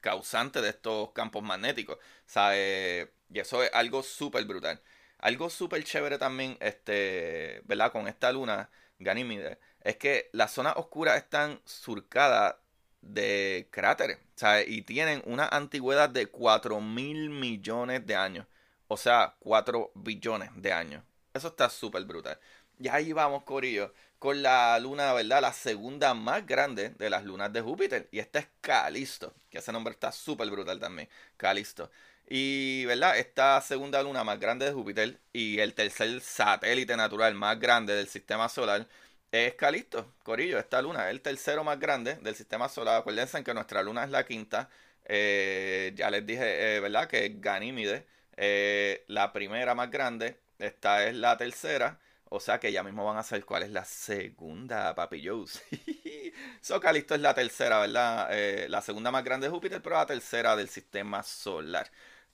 causante 0.00 0.60
de 0.60 0.70
estos 0.70 1.12
campos 1.12 1.42
magnéticos. 1.42 1.98
¿sabe? 2.26 3.12
Y 3.32 3.38
eso 3.40 3.62
es 3.62 3.70
algo 3.72 4.02
súper 4.02 4.44
brutal. 4.44 4.80
Algo 5.18 5.50
súper 5.50 5.84
chévere 5.84 6.18
también, 6.18 6.56
este, 6.60 7.62
¿verdad? 7.64 7.92
Con 7.92 8.08
esta 8.08 8.32
luna, 8.32 8.70
Ganímide, 8.98 9.58
es 9.82 9.96
que 9.96 10.30
las 10.32 10.52
zonas 10.52 10.74
oscuras 10.76 11.16
están 11.16 11.60
surcadas 11.64 12.56
de 13.02 13.68
cráteres. 13.70 14.18
Y 14.66 14.82
tienen 14.82 15.22
una 15.26 15.46
antigüedad 15.48 16.08
de 16.08 16.26
4 16.26 16.80
mil 16.80 17.30
millones 17.30 18.06
de 18.06 18.16
años. 18.16 18.46
O 18.88 18.96
sea, 18.96 19.36
4 19.40 19.92
billones 19.94 20.50
de 20.56 20.72
años. 20.72 21.04
Eso 21.34 21.48
está 21.48 21.68
súper 21.70 22.04
brutal. 22.04 22.38
Y 22.78 22.88
ahí 22.88 23.12
vamos, 23.12 23.44
Corillo, 23.44 23.92
con 24.18 24.42
la 24.42 24.78
luna, 24.78 25.12
¿verdad? 25.12 25.42
La 25.42 25.52
segunda 25.52 26.14
más 26.14 26.46
grande 26.46 26.90
de 26.90 27.10
las 27.10 27.24
lunas 27.24 27.52
de 27.52 27.60
Júpiter. 27.60 28.08
Y 28.10 28.18
esta 28.18 28.38
es 28.38 28.48
Calisto, 28.60 29.34
que 29.50 29.58
ese 29.58 29.72
nombre 29.72 29.92
está 29.92 30.10
súper 30.12 30.50
brutal 30.50 30.80
también. 30.80 31.08
Calisto. 31.36 31.90
Y, 32.32 32.84
¿verdad? 32.86 33.18
Esta 33.18 33.60
segunda 33.60 34.02
luna 34.02 34.22
más 34.22 34.38
grande 34.38 34.64
de 34.66 34.72
Júpiter 34.72 35.18
y 35.32 35.58
el 35.58 35.74
tercer 35.74 36.20
satélite 36.20 36.96
natural 36.96 37.34
más 37.34 37.58
grande 37.58 37.92
del 37.94 38.06
sistema 38.06 38.48
solar 38.48 38.86
es 39.32 39.54
Calisto, 39.54 40.12
Corillo, 40.22 40.58
esta 40.58 40.80
luna 40.80 41.06
es 41.06 41.10
el 41.10 41.22
tercero 41.22 41.64
más 41.64 41.78
grande 41.80 42.16
del 42.16 42.34
sistema 42.36 42.68
solar. 42.68 43.00
Acuérdense 43.00 43.42
que 43.44 43.52
nuestra 43.54 43.82
luna 43.82 44.04
es 44.04 44.10
la 44.10 44.24
quinta. 44.24 44.68
Eh, 45.04 45.92
ya 45.96 46.08
les 46.10 46.24
dije, 46.26 46.76
eh, 46.76 46.80
¿verdad? 46.80 47.08
Que 47.08 47.34
Ganímide, 47.40 48.06
eh, 48.36 49.04
la 49.08 49.32
primera 49.32 49.74
más 49.74 49.90
grande. 49.90 50.38
esta 50.58 51.06
es 51.06 51.14
la 51.16 51.36
tercera. 51.36 51.98
O 52.28 52.38
sea 52.40 52.60
que 52.60 52.70
ya 52.72 52.82
mismo 52.84 53.04
van 53.04 53.18
a 53.18 53.22
saber 53.24 53.44
cuál 53.44 53.64
es 53.64 53.70
la 53.70 53.84
segunda, 53.84 54.94
Papi 54.94 55.26
Joe's. 55.26 55.62
so, 56.60 56.78
Calisto 56.80 57.14
es 57.16 57.20
la 57.20 57.34
tercera, 57.34 57.80
¿verdad? 57.80 58.30
La 58.68 58.80
segunda 58.82 59.10
más 59.10 59.24
grande 59.24 59.48
de 59.48 59.50
Júpiter, 59.52 59.82
pero 59.82 59.96
la 59.96 60.06
tercera 60.06 60.54
del 60.56 60.68
sistema 60.68 61.22
solar. 61.24 61.90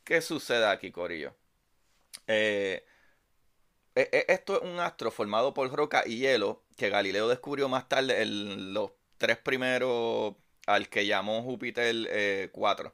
¿Qué 0.06 0.22
sucede 0.22 0.66
aquí, 0.66 0.92
Corillo? 0.92 1.34
Eh, 2.28 2.84
e, 3.96 4.08
e, 4.12 4.26
esto 4.28 4.56
es 4.56 4.62
un 4.70 4.78
astro 4.78 5.10
formado 5.10 5.52
por 5.52 5.68
roca 5.74 6.04
y 6.06 6.18
hielo 6.18 6.62
que 6.76 6.90
Galileo 6.90 7.28
descubrió 7.28 7.68
más 7.68 7.88
tarde 7.88 8.22
en 8.22 8.72
los 8.72 8.92
tres 9.18 9.36
primeros 9.38 10.36
al 10.66 10.88
que 10.88 11.06
llamó 11.06 11.42
Júpiter 11.42 12.50
4, 12.52 12.88
eh, 12.88 12.92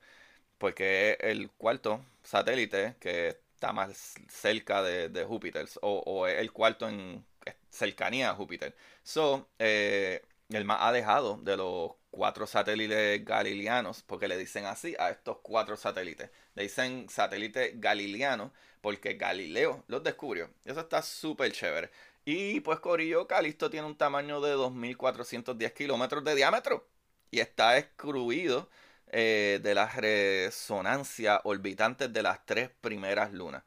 porque 0.58 1.12
es 1.12 1.18
el 1.20 1.50
cuarto 1.50 2.02
satélite 2.22 2.96
que 3.00 3.28
está 3.28 3.72
más 3.74 4.14
cerca 4.28 4.82
de, 4.82 5.24
Júpiter, 5.24 5.68
o, 5.82 6.26
es 6.26 6.40
el 6.40 6.50
cuarto 6.52 6.88
en 6.88 7.26
cercanía 7.70 8.30
a 8.30 8.34
Júpiter. 8.34 8.74
So, 9.02 9.48
eh, 9.58 10.22
el 10.48 10.64
más 10.64 10.80
alejado 10.80 11.38
de 11.42 11.56
los 11.58 11.92
cuatro 12.12 12.46
satélites 12.46 13.24
galileanos, 13.24 14.02
porque 14.02 14.28
le 14.28 14.38
dicen 14.38 14.66
así 14.66 14.94
a 15.00 15.10
estos 15.10 15.38
cuatro 15.42 15.76
satélites. 15.76 16.30
Le 16.54 16.62
dicen 16.64 17.08
satélite 17.08 17.72
galileano 17.76 18.52
porque 18.80 19.14
Galileo 19.14 19.82
los 19.88 20.04
descubrió. 20.04 20.50
Eso 20.64 20.80
está 20.80 21.02
súper 21.02 21.52
chévere. 21.52 21.90
Y 22.24 22.60
pues 22.60 22.78
Corillo 22.80 23.26
Calisto 23.26 23.70
tiene 23.70 23.86
un 23.86 23.96
tamaño 23.96 24.40
de 24.40 24.54
2.410 24.54 25.72
kilómetros 25.72 26.22
de 26.22 26.36
diámetro 26.36 26.86
y 27.30 27.40
está 27.40 27.78
excluido 27.78 28.68
eh, 29.08 29.60
de 29.62 29.74
la 29.74 29.86
resonancia 29.86 31.40
orbitantes 31.44 32.12
de 32.12 32.22
las 32.22 32.46
tres 32.46 32.70
primeras 32.80 33.32
lunas. 33.32 33.64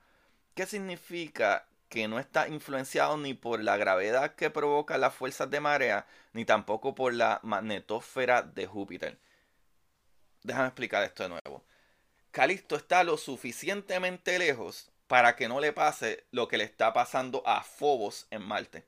¿Qué 0.53 0.65
significa? 0.65 1.67
Que 1.89 2.08
no 2.08 2.19
está 2.19 2.48
influenciado 2.48 3.17
ni 3.17 3.34
por 3.34 3.63
la 3.63 3.78
gravedad 3.78 4.36
que 4.36 4.50
provoca 4.50 4.98
las 4.98 5.13
fuerzas 5.13 5.50
de 5.50 5.60
marea, 5.60 6.08
ni 6.34 6.45
tampoco 6.45 6.95
por 6.95 7.13
la 7.13 7.39
magnetósfera 7.43 8.41
de 8.41 8.65
Júpiter. 8.67 9.17
Déjame 10.43 10.67
explicar 10.67 11.04
esto 11.04 11.24
de 11.24 11.30
nuevo. 11.30 11.63
Calisto 12.32 12.76
está 12.76 13.04
lo 13.04 13.17
suficientemente 13.17 14.38
lejos 14.38 14.91
para 15.08 15.36
que 15.36 15.48
no 15.48 15.60
le 15.60 15.74
pase 15.74 16.26
lo 16.32 16.48
que 16.48 16.58
le 16.58 16.63
está 16.63 16.91
pasando 16.93 17.43
a 17.45 17.63
Phobos 17.63 18.28
en 18.32 18.41
Marte. 18.41 18.84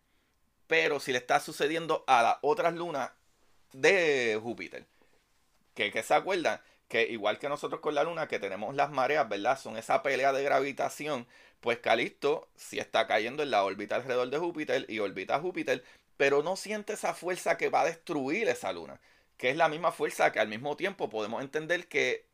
Pero 0.68 1.00
si 1.00 1.12
le 1.12 1.20
está 1.20 1.40
sucediendo 1.40 2.04
a 2.08 2.22
las 2.24 2.38
otras 2.42 2.74
lunas 2.74 3.12
de 3.74 4.40
Júpiter. 4.42 4.86
Que, 5.74 5.92
que 5.92 6.04
se 6.04 6.14
acuerdan 6.14 6.60
que 6.88 7.04
igual 7.04 7.38
que 7.38 7.50
nosotros 7.50 7.82
con 7.82 7.96
la 7.96 8.04
luna, 8.04 8.28
que 8.28 8.40
tenemos 8.40 8.76
las 8.76 8.92
mareas, 8.92 9.28
¿verdad? 9.28 9.60
Son 9.60 9.78
esa 9.78 10.02
pelea 10.04 10.32
de 10.34 10.44
gravitación. 10.44 11.28
Pues 11.62 11.80
Calisto 11.80 12.48
si 12.56 12.80
está 12.80 13.08
cayendo 13.08 13.44
en 13.44 13.52
la 13.52 13.64
órbita 13.64 13.96
alrededor 13.96 14.30
de 14.30 14.38
Júpiter 14.38 14.86
y 14.90 15.00
orbita 15.00 15.40
Júpiter, 15.40 15.84
pero 16.18 16.44
no 16.44 16.56
siente 16.56 16.94
esa 16.94 17.14
fuerza 17.14 17.58
que 17.58 17.70
va 17.70 17.82
a 17.82 17.86
destruir 17.86 18.48
esa 18.48 18.72
luna. 18.74 19.00
Que 19.38 19.50
es 19.50 19.58
la 19.58 19.70
misma 19.70 19.92
fuerza 19.92 20.32
que 20.32 20.40
al 20.40 20.48
mismo 20.48 20.76
tiempo 20.78 21.10
podemos 21.10 21.42
entender 21.42 21.88
que 21.88 22.26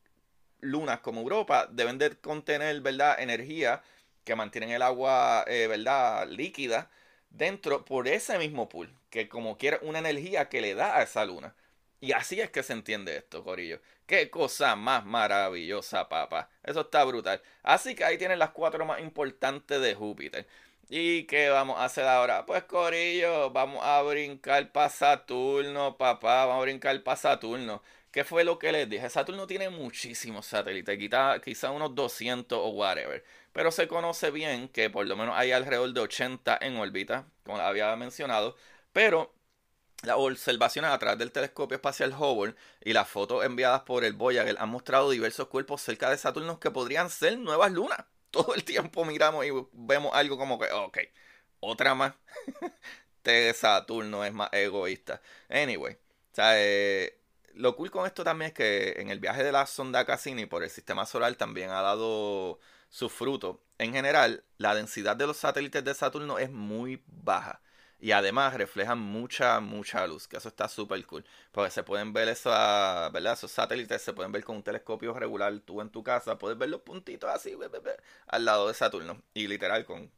lunas 0.62 1.00
como 1.00 1.22
Europa 1.22 1.68
deben 1.72 1.98
de 1.98 2.18
contener, 2.18 2.82
¿verdad? 2.82 3.20
Energía 3.20 3.82
que 4.24 4.36
mantienen 4.36 4.72
el 4.72 4.82
agua, 4.82 5.44
eh, 5.48 5.68
¿verdad? 5.68 6.28
Líquida 6.28 6.90
dentro 7.30 7.84
por 7.86 8.08
ese 8.08 8.38
mismo 8.40 8.70
pool, 8.70 8.94
que 9.10 9.28
como 9.28 9.58
quiere 9.58 9.80
una 9.82 10.00
energía 10.00 10.50
que 10.50 10.62
le 10.62 10.76
da 10.76 10.98
a 10.98 11.04
esa 11.04 11.26
luna. 11.26 11.56
Y 12.04 12.12
así 12.12 12.42
es 12.42 12.50
que 12.52 12.64
se 12.64 12.74
entiende 12.74 13.16
esto, 13.16 13.46
Corillo. 13.46 13.80
Qué 14.06 14.30
cosa 14.30 14.76
más 14.76 15.06
maravillosa, 15.06 16.10
papá. 16.10 16.50
Eso 16.62 16.82
está 16.82 17.06
brutal. 17.06 17.42
Así 17.64 17.96
que 17.96 18.04
ahí 18.04 18.18
tienen 18.18 18.40
las 18.40 18.50
cuatro 18.50 18.86
más 18.86 19.00
importantes 19.00 19.80
de 19.82 19.96
Júpiter. 19.96 20.46
¿Y 20.90 21.24
qué 21.28 21.48
vamos 21.48 21.80
a 21.80 21.86
hacer 21.86 22.06
ahora? 22.06 22.46
Pues 22.46 22.64
Corillo, 22.66 23.52
vamos 23.52 23.82
a 23.86 24.02
brincar 24.02 24.70
para 24.74 24.90
Saturno, 24.90 25.98
papá. 25.98 26.46
Vamos 26.46 26.62
a 26.62 26.66
brincar 26.66 27.02
para 27.04 27.16
Saturno. 27.16 27.82
¿Qué 28.12 28.26
fue 28.26 28.44
lo 28.44 28.60
que 28.60 28.74
les 28.74 28.90
dije? 28.90 29.10
Saturno 29.10 29.48
tiene 29.48 29.70
muchísimos 29.70 30.46
satélites, 30.46 30.98
quizá, 31.00 31.40
quizá 31.40 31.72
unos 31.72 31.96
200 31.96 32.60
o 32.60 32.68
whatever. 32.72 33.24
Pero 33.54 33.72
se 33.72 33.88
conoce 33.88 34.30
bien 34.30 34.68
que 34.68 34.90
por 34.90 35.08
lo 35.08 35.16
menos 35.16 35.36
hay 35.38 35.54
alrededor 35.54 35.94
de 35.94 36.02
80 36.02 36.58
en 36.62 36.76
órbita, 36.76 37.28
como 37.46 37.60
había 37.60 37.96
mencionado. 37.96 38.58
Pero 38.92 39.34
las 40.04 40.18
observaciones 40.18 40.92
a 40.92 41.00
través 41.00 41.18
del 41.20 41.32
telescopio 41.32 41.76
espacial 41.76 42.14
Hubble 42.14 42.56
y 42.82 42.94
las 42.94 43.08
fotos 43.08 43.44
enviadas 43.46 43.82
por 43.84 44.04
el 44.04 44.14
Voyager 44.14 44.58
han 44.60 44.70
mostrado 44.70 45.10
diversos 45.10 45.48
cuerpos 45.48 45.82
cerca 45.82 46.10
de 46.10 46.18
Saturno 46.18 46.60
que 46.60 46.72
podrían 46.72 47.10
ser 47.10 47.38
nuevas 47.40 47.72
lunas. 47.72 48.00
Todo 48.32 48.56
el 48.56 48.64
tiempo 48.64 49.06
miramos 49.06 49.46
y 49.46 49.50
vemos 49.74 50.12
algo 50.14 50.38
como 50.38 50.60
que, 50.60 50.72
ok, 50.72 50.98
otra 51.60 51.96
más. 51.96 52.14
de 53.24 53.54
Saturno 53.54 54.26
es 54.26 54.34
más 54.34 54.50
egoísta. 54.52 55.22
Anyway, 55.50 55.98
eh, 56.38 57.20
lo 57.54 57.76
cool 57.76 57.92
con 57.92 58.06
esto 58.06 58.24
también 58.24 58.50
es 58.50 58.54
que 58.54 58.94
en 58.98 59.10
el 59.10 59.20
viaje 59.20 59.44
de 59.44 59.52
la 59.52 59.66
sonda 59.66 60.06
Cassini 60.06 60.46
por 60.46 60.64
el 60.64 60.70
sistema 60.70 61.06
solar 61.06 61.36
también 61.36 61.70
ha 61.70 61.82
dado 61.82 62.60
su 62.90 63.10
fruto. 63.10 63.64
En 63.78 63.94
general, 63.94 64.44
la 64.58 64.76
densidad 64.76 65.16
de 65.16 65.28
los 65.28 65.38
satélites 65.38 65.84
de 65.84 65.94
Saturno 65.94 66.40
es 66.40 66.52
muy 66.52 67.02
baja. 67.08 67.62
Y 68.04 68.12
además 68.12 68.54
reflejan 68.56 69.00
mucha, 69.00 69.62
mucha 69.62 70.06
luz, 70.08 70.28
que 70.28 70.36
eso 70.36 70.50
está 70.50 70.68
súper 70.68 71.06
cool. 71.06 71.24
Porque 71.54 71.72
se 71.72 71.84
pueden 71.84 72.12
ver 72.12 72.28
esa, 72.28 73.10
¿verdad? 73.14 73.32
esos 73.32 73.50
satélites, 73.50 74.02
se 74.02 74.12
pueden 74.12 74.34
ver 74.34 74.44
con 74.44 74.58
un 74.58 74.64
telescopio 74.64 75.14
regular. 75.14 75.58
Tú 75.62 75.80
en 75.80 75.90
tu 75.90 76.04
casa 76.04 76.38
puedes 76.38 76.58
ver 76.58 76.68
los 76.68 76.82
puntitos 76.82 77.30
así, 77.30 77.58
al 78.28 78.44
lado 78.44 78.68
de 78.68 78.74
Saturno. 78.74 79.22
Y 79.34 79.48
literal, 79.48 79.86
con 79.86 80.12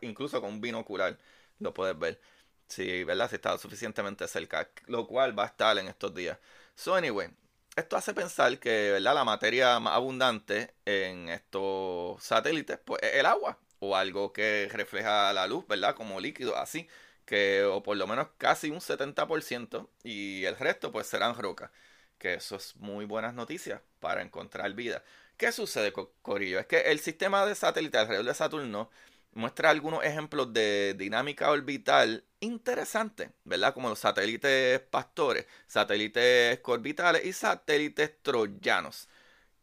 incluso 0.00 0.40
con 0.40 0.54
un 0.54 0.60
binocular 0.62 1.18
lo 1.58 1.74
puedes 1.74 1.98
ver. 1.98 2.18
Sí, 2.66 3.04
¿verdad? 3.04 3.28
Si 3.28 3.36
está 3.36 3.58
suficientemente 3.58 4.26
cerca. 4.26 4.70
Lo 4.86 5.06
cual 5.06 5.38
va 5.38 5.44
a 5.44 5.46
estar 5.48 5.76
en 5.76 5.88
estos 5.88 6.14
días. 6.14 6.38
So, 6.76 6.94
anyway, 6.94 7.28
esto 7.76 7.96
hace 7.98 8.14
pensar 8.14 8.58
que 8.58 8.92
¿verdad? 8.92 9.14
la 9.14 9.24
materia 9.24 9.78
más 9.80 9.94
abundante 9.96 10.74
en 10.86 11.28
estos 11.28 12.22
satélites 12.22 12.78
pues, 12.84 13.02
es 13.02 13.16
el 13.16 13.26
agua 13.26 13.58
o 13.80 13.96
algo 13.96 14.32
que 14.32 14.68
refleja 14.72 15.32
la 15.32 15.46
luz, 15.46 15.66
¿verdad? 15.68 15.94
Como 15.94 16.20
líquido, 16.20 16.56
así, 16.56 16.88
que 17.28 17.62
o 17.64 17.82
por 17.82 17.98
lo 17.98 18.06
menos 18.06 18.28
casi 18.38 18.70
un 18.70 18.80
70% 18.80 19.90
y 20.02 20.46
el 20.46 20.56
resto 20.56 20.90
pues 20.92 21.06
serán 21.08 21.34
rocas, 21.36 21.70
que 22.18 22.34
eso 22.34 22.56
es 22.56 22.74
muy 22.76 23.04
buenas 23.04 23.34
noticias 23.34 23.82
para 24.00 24.22
encontrar 24.22 24.72
vida. 24.72 25.04
¿Qué 25.36 25.52
sucede, 25.52 25.92
Corillo? 26.22 26.58
Es 26.58 26.66
que 26.66 26.80
el 26.90 27.00
sistema 27.00 27.44
de 27.44 27.54
satélites 27.54 28.00
alrededor 28.00 28.24
de 28.26 28.34
Saturno 28.34 28.90
muestra 29.34 29.68
algunos 29.70 30.02
ejemplos 30.04 30.54
de 30.54 30.94
dinámica 30.96 31.50
orbital 31.50 32.24
interesante, 32.40 33.30
¿verdad? 33.44 33.74
Como 33.74 33.90
los 33.90 33.98
satélites 33.98 34.80
pastores, 34.80 35.46
satélites 35.66 36.60
orbitales 36.64 37.26
y 37.26 37.34
satélites 37.34 38.22
troyanos, 38.22 39.08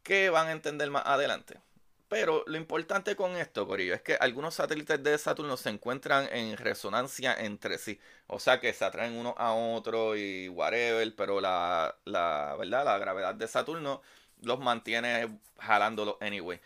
que 0.04 0.30
van 0.30 0.48
a 0.48 0.52
entender 0.52 0.90
más 0.90 1.04
adelante. 1.06 1.60
Pero 2.08 2.44
lo 2.46 2.56
importante 2.56 3.16
con 3.16 3.36
esto, 3.36 3.66
Corillo, 3.66 3.94
es 3.94 4.00
que 4.02 4.14
algunos 4.20 4.54
satélites 4.54 5.02
de 5.02 5.18
Saturno 5.18 5.56
se 5.56 5.70
encuentran 5.70 6.28
en 6.30 6.56
resonancia 6.56 7.34
entre 7.34 7.78
sí. 7.78 7.98
O 8.28 8.38
sea 8.38 8.60
que 8.60 8.72
se 8.72 8.84
atraen 8.84 9.14
uno 9.14 9.34
a 9.38 9.52
otro 9.54 10.16
y 10.16 10.48
whatever, 10.48 11.14
pero 11.16 11.40
la, 11.40 11.96
la, 12.04 12.54
¿verdad? 12.58 12.84
la 12.84 12.98
gravedad 12.98 13.34
de 13.34 13.48
Saturno 13.48 14.02
los 14.42 14.60
mantiene 14.60 15.40
jalándolos 15.58 16.16
anyway. 16.20 16.60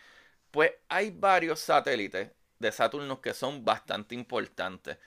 Pues 0.51 0.73
hay 0.89 1.11
varios 1.11 1.59
satélites 1.61 2.31
de 2.59 2.71
Saturno 2.71 3.21
que 3.21 3.33
son 3.33 3.65
bastante 3.65 4.15
importantes. 4.15 4.97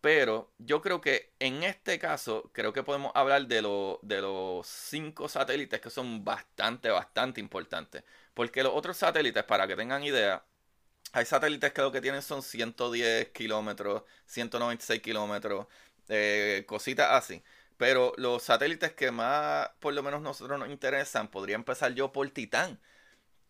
Pero 0.00 0.52
yo 0.58 0.82
creo 0.82 1.00
que 1.00 1.32
en 1.38 1.62
este 1.62 1.98
caso, 1.98 2.50
creo 2.52 2.72
que 2.72 2.82
podemos 2.82 3.12
hablar 3.14 3.46
de, 3.46 3.56
de 4.02 4.20
los 4.20 4.66
cinco 4.66 5.28
satélites 5.28 5.80
que 5.80 5.90
son 5.90 6.24
bastante, 6.24 6.90
bastante 6.90 7.40
importantes. 7.40 8.04
Porque 8.34 8.62
los 8.62 8.72
otros 8.74 8.96
satélites, 8.96 9.44
para 9.44 9.66
que 9.66 9.76
tengan 9.76 10.02
idea, 10.04 10.44
hay 11.12 11.26
satélites 11.26 11.72
que 11.72 11.82
lo 11.82 11.92
que 11.92 12.00
tienen 12.00 12.22
son 12.22 12.42
110 12.42 13.28
kilómetros, 13.30 14.02
196 14.26 15.02
kilómetros, 15.02 15.66
eh, 16.08 16.64
cositas 16.66 17.10
así. 17.12 17.42
Pero 17.76 18.12
los 18.16 18.42
satélites 18.42 18.92
que 18.92 19.10
más, 19.10 19.70
por 19.80 19.94
lo 19.94 20.02
menos 20.02 20.22
nosotros 20.22 20.58
nos 20.58 20.70
interesan, 20.70 21.28
podría 21.28 21.56
empezar 21.56 21.94
yo 21.94 22.12
por 22.12 22.30
Titán 22.30 22.80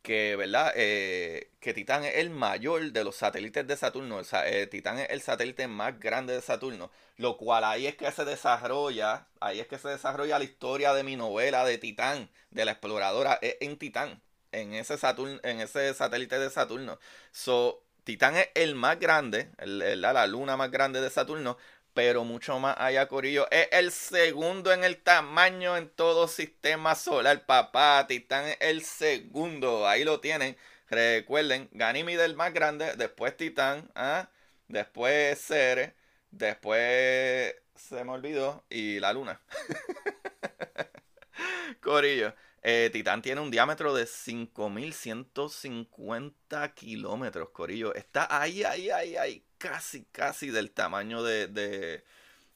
que, 0.03 0.37
¿verdad? 0.37 0.73
Eh, 0.77 1.53
que 1.61 1.75
Titán 1.75 2.05
es 2.05 2.17
el 2.17 2.31
mayor 2.31 2.93
de 2.93 3.05
los 3.05 3.17
satélites 3.17 3.67
de 3.67 3.77
Saturno. 3.77 4.17
O 4.17 4.25
sea, 4.25 4.49
eh, 4.49 4.67
Titán 4.67 4.99
es 4.99 5.09
el 5.11 5.23
satélite 5.23 5.69
más 5.69 5.99
grande 5.99 6.35
de 6.35 6.41
Saturno. 6.43 6.91
Lo 7.17 7.37
cual 7.37 7.65
ahí 7.65 7.87
es 7.87 7.97
que 7.97 8.11
se 8.11 8.25
desarrolla, 8.25 9.29
ahí 9.41 9.61
es 9.61 9.69
que 9.69 9.79
se 9.79 9.89
desarrolla 9.89 10.39
la 10.39 10.45
historia 10.45 10.93
de 10.95 11.05
mi 11.05 11.17
novela 11.17 11.65
de 11.65 11.79
Titán, 11.79 12.31
de 12.51 12.65
la 12.65 12.73
exploradora, 12.73 13.39
en 13.43 13.79
Titán, 13.79 14.21
en 14.53 14.75
ese, 14.75 14.99
Saturno, 14.99 15.41
en 15.43 15.61
ese 15.61 15.93
satélite 15.95 16.39
de 16.39 16.51
Saturno. 16.51 16.99
So, 17.33 17.83
Titán 18.05 18.37
es 18.37 18.49
el 18.55 18.75
más 18.75 18.99
grande, 18.99 19.51
la 19.59 20.27
luna 20.27 20.57
más 20.57 20.71
grande 20.71 21.01
de 21.01 21.11
Saturno, 21.11 21.57
pero 21.95 22.25
mucho 22.25 22.59
más 22.59 22.77
allá, 22.79 23.07
Corillo. 23.09 23.47
Es 23.51 23.69
el 23.73 23.93
segundo 23.93 24.73
en 24.73 24.85
el 24.85 25.03
tamaño 25.03 25.77
en 25.77 25.89
todo 25.91 26.27
sistema 26.29 26.95
solar, 26.95 27.45
papá. 27.47 28.07
Titán 28.09 28.47
es 28.49 28.57
el 28.61 28.83
segundo. 28.83 29.87
Ahí 29.87 30.05
lo 30.05 30.21
tienen. 30.21 30.57
Recuerden, 30.89 31.69
Ganímide 31.73 32.25
el 32.25 32.37
más 32.37 32.53
grande, 32.53 32.97
después 32.97 33.37
Titán, 33.37 33.91
¿ah? 33.95 34.29
después 34.69 35.41
Ceres, 35.41 35.93
después 36.31 37.55
se 37.75 38.05
me 38.05 38.13
olvidó 38.13 38.65
y 38.69 39.01
la 39.01 39.13
Luna. 39.13 39.41
Corillo. 41.81 42.35
Eh, 42.63 42.91
Titán 42.93 43.23
tiene 43.23 43.41
un 43.41 43.51
diámetro 43.51 43.93
de 43.95 44.07
5150 44.07 46.75
kilómetros, 46.75 47.51
Corillo. 47.51 47.93
Está 47.95 48.29
ahí, 48.41 48.63
ahí, 48.63 48.91
ahí, 48.91 49.17
ahí, 49.17 49.45
casi, 49.59 50.05
casi 50.07 50.51
del 50.51 50.71
tamaño 50.71 51.23
de, 51.25 51.49
de 51.49 52.05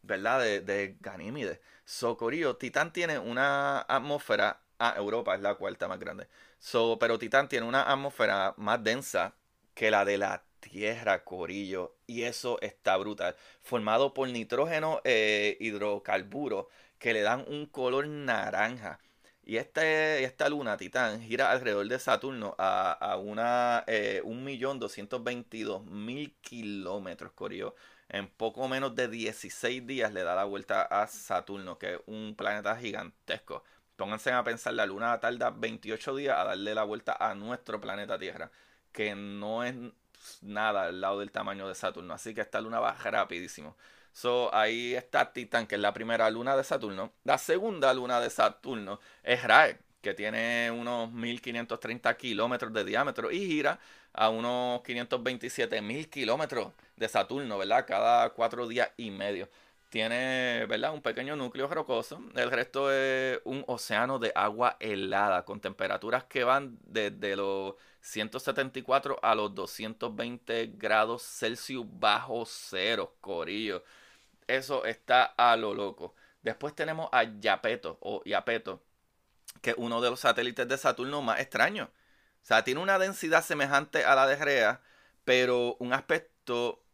¿verdad? 0.02 0.40
De, 0.40 0.60
de 0.60 0.96
Ganímide. 1.00 1.60
So, 1.84 2.16
Corillo, 2.16 2.56
Titán 2.56 2.92
tiene 2.92 3.18
una 3.18 3.80
atmósfera. 3.80 4.60
Ah, 4.78 4.94
Europa 4.96 5.34
es 5.34 5.40
la 5.40 5.54
cuarta 5.54 5.88
más 5.88 5.98
grande. 5.98 6.28
So, 6.58 6.98
pero 6.98 7.18
Titán 7.18 7.48
tiene 7.48 7.66
una 7.66 7.82
atmósfera 7.90 8.54
más 8.58 8.82
densa 8.84 9.34
que 9.74 9.90
la 9.90 10.04
de 10.04 10.18
la 10.18 10.44
Tierra, 10.60 11.24
Corillo. 11.24 11.96
Y 12.06 12.22
eso 12.22 12.58
está 12.60 12.96
brutal. 12.96 13.36
Formado 13.62 14.14
por 14.14 14.28
nitrógeno 14.28 15.00
e 15.04 15.56
hidrocarburos 15.60 16.66
que 16.98 17.12
le 17.12 17.22
dan 17.22 17.44
un 17.48 17.66
color 17.66 18.06
naranja. 18.06 19.00
Y 19.46 19.56
este, 19.58 20.24
esta 20.24 20.48
luna, 20.48 20.76
Titán, 20.76 21.20
gira 21.22 21.52
alrededor 21.52 21.86
de 21.86 21.98
Saturno 22.00 22.56
a, 22.58 22.90
a 22.92 23.16
una 23.16 23.84
eh, 23.86 24.20
1.222.000 24.24 26.34
kilómetros, 26.40 27.30
Corio. 27.32 27.76
En 28.08 28.26
poco 28.28 28.66
menos 28.68 28.94
de 28.96 29.08
16 29.08 29.86
días 29.86 30.12
le 30.12 30.22
da 30.24 30.34
la 30.34 30.44
vuelta 30.44 30.82
a 30.82 31.06
Saturno, 31.06 31.78
que 31.78 31.94
es 31.94 32.00
un 32.06 32.34
planeta 32.36 32.76
gigantesco. 32.76 33.62
Pónganse 33.96 34.32
a 34.32 34.42
pensar, 34.42 34.74
la 34.74 34.86
luna 34.86 35.20
tarda 35.20 35.50
28 35.50 36.16
días 36.16 36.36
a 36.36 36.44
darle 36.44 36.74
la 36.74 36.82
vuelta 36.84 37.16
a 37.18 37.34
nuestro 37.36 37.80
planeta 37.80 38.18
Tierra, 38.18 38.50
que 38.92 39.14
no 39.14 39.62
es 39.64 39.74
nada 40.42 40.84
al 40.84 41.00
lado 41.00 41.20
del 41.20 41.30
tamaño 41.30 41.68
de 41.68 41.74
Saturno. 41.76 42.14
Así 42.14 42.34
que 42.34 42.40
esta 42.40 42.60
luna 42.60 42.80
va 42.80 42.94
rapidísimo. 42.94 43.76
So, 44.16 44.48
ahí 44.54 44.94
está 44.94 45.30
Titán, 45.30 45.66
que 45.66 45.74
es 45.74 45.80
la 45.82 45.92
primera 45.92 46.30
luna 46.30 46.56
de 46.56 46.64
Saturno. 46.64 47.12
La 47.24 47.36
segunda 47.36 47.92
luna 47.92 48.18
de 48.18 48.30
Saturno 48.30 48.98
es 49.22 49.42
Rae, 49.42 49.78
que 50.00 50.14
tiene 50.14 50.70
unos 50.70 51.12
1530 51.12 52.16
kilómetros 52.16 52.72
de 52.72 52.84
diámetro 52.84 53.30
y 53.30 53.46
gira 53.46 53.78
a 54.14 54.30
unos 54.30 54.80
527 54.84 55.82
mil 55.82 56.08
kilómetros 56.08 56.72
de 56.96 57.08
Saturno, 57.08 57.58
¿verdad? 57.58 57.84
Cada 57.86 58.30
cuatro 58.30 58.66
días 58.66 58.90
y 58.96 59.10
medio. 59.10 59.50
Tiene, 59.90 60.64
¿verdad? 60.66 60.94
Un 60.94 61.02
pequeño 61.02 61.36
núcleo 61.36 61.68
rocoso. 61.68 62.22
El 62.36 62.50
resto 62.50 62.90
es 62.90 63.38
un 63.44 63.64
océano 63.66 64.18
de 64.18 64.32
agua 64.34 64.78
helada 64.80 65.44
con 65.44 65.60
temperaturas 65.60 66.24
que 66.24 66.42
van 66.42 66.78
desde 66.86 67.36
los 67.36 67.74
174 68.00 69.18
a 69.22 69.34
los 69.34 69.54
220 69.54 70.72
grados 70.78 71.22
Celsius 71.22 71.84
bajo 71.86 72.46
cero, 72.46 73.14
corillo. 73.20 73.84
Eso 74.46 74.84
está 74.84 75.24
a 75.24 75.56
lo 75.56 75.74
loco. 75.74 76.14
Después 76.42 76.74
tenemos 76.74 77.08
a 77.12 77.24
Yapeto 77.24 77.98
o 78.00 78.22
Yapeto, 78.24 78.82
que 79.62 79.70
es 79.70 79.76
uno 79.78 80.00
de 80.00 80.10
los 80.10 80.20
satélites 80.20 80.68
de 80.68 80.78
Saturno 80.78 81.22
más 81.22 81.40
extraños. 81.40 81.88
O 81.88 82.46
sea, 82.46 82.62
tiene 82.62 82.80
una 82.80 82.98
densidad 82.98 83.44
semejante 83.44 84.04
a 84.04 84.14
la 84.14 84.26
de 84.26 84.36
Rea, 84.36 84.80
pero 85.24 85.76
un 85.80 85.92
aspecto 85.92 86.84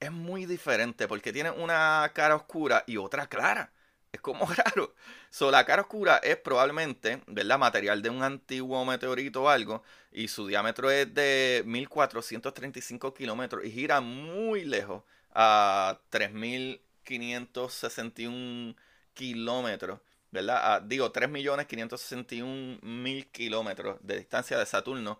es 0.00 0.10
muy 0.10 0.46
diferente 0.46 1.06
porque 1.06 1.32
tiene 1.32 1.50
una 1.50 2.10
cara 2.14 2.34
oscura 2.34 2.82
y 2.86 2.96
otra 2.96 3.28
clara. 3.28 3.72
Es 4.10 4.20
como 4.20 4.46
raro. 4.52 4.94
So, 5.30 5.52
la 5.52 5.64
cara 5.64 5.82
oscura 5.82 6.16
es 6.16 6.36
probablemente. 6.36 7.22
Material 7.58 8.02
de 8.02 8.10
un 8.10 8.22
antiguo 8.24 8.84
meteorito 8.84 9.44
o 9.44 9.48
algo. 9.48 9.84
Y 10.10 10.26
su 10.28 10.46
diámetro 10.48 10.90
es 10.90 11.14
de 11.14 11.62
1435 11.66 13.14
kilómetros 13.14 13.64
y 13.64 13.70
gira 13.70 14.00
muy 14.00 14.64
lejos 14.64 15.04
a 15.32 16.00
3.561 16.10 18.76
kilómetros, 19.14 20.00
¿verdad? 20.30 20.82
digo, 20.82 21.12
3.561.000 21.12 23.30
kilómetros 23.30 23.98
de 24.02 24.18
distancia 24.18 24.58
de 24.58 24.66
Saturno, 24.66 25.18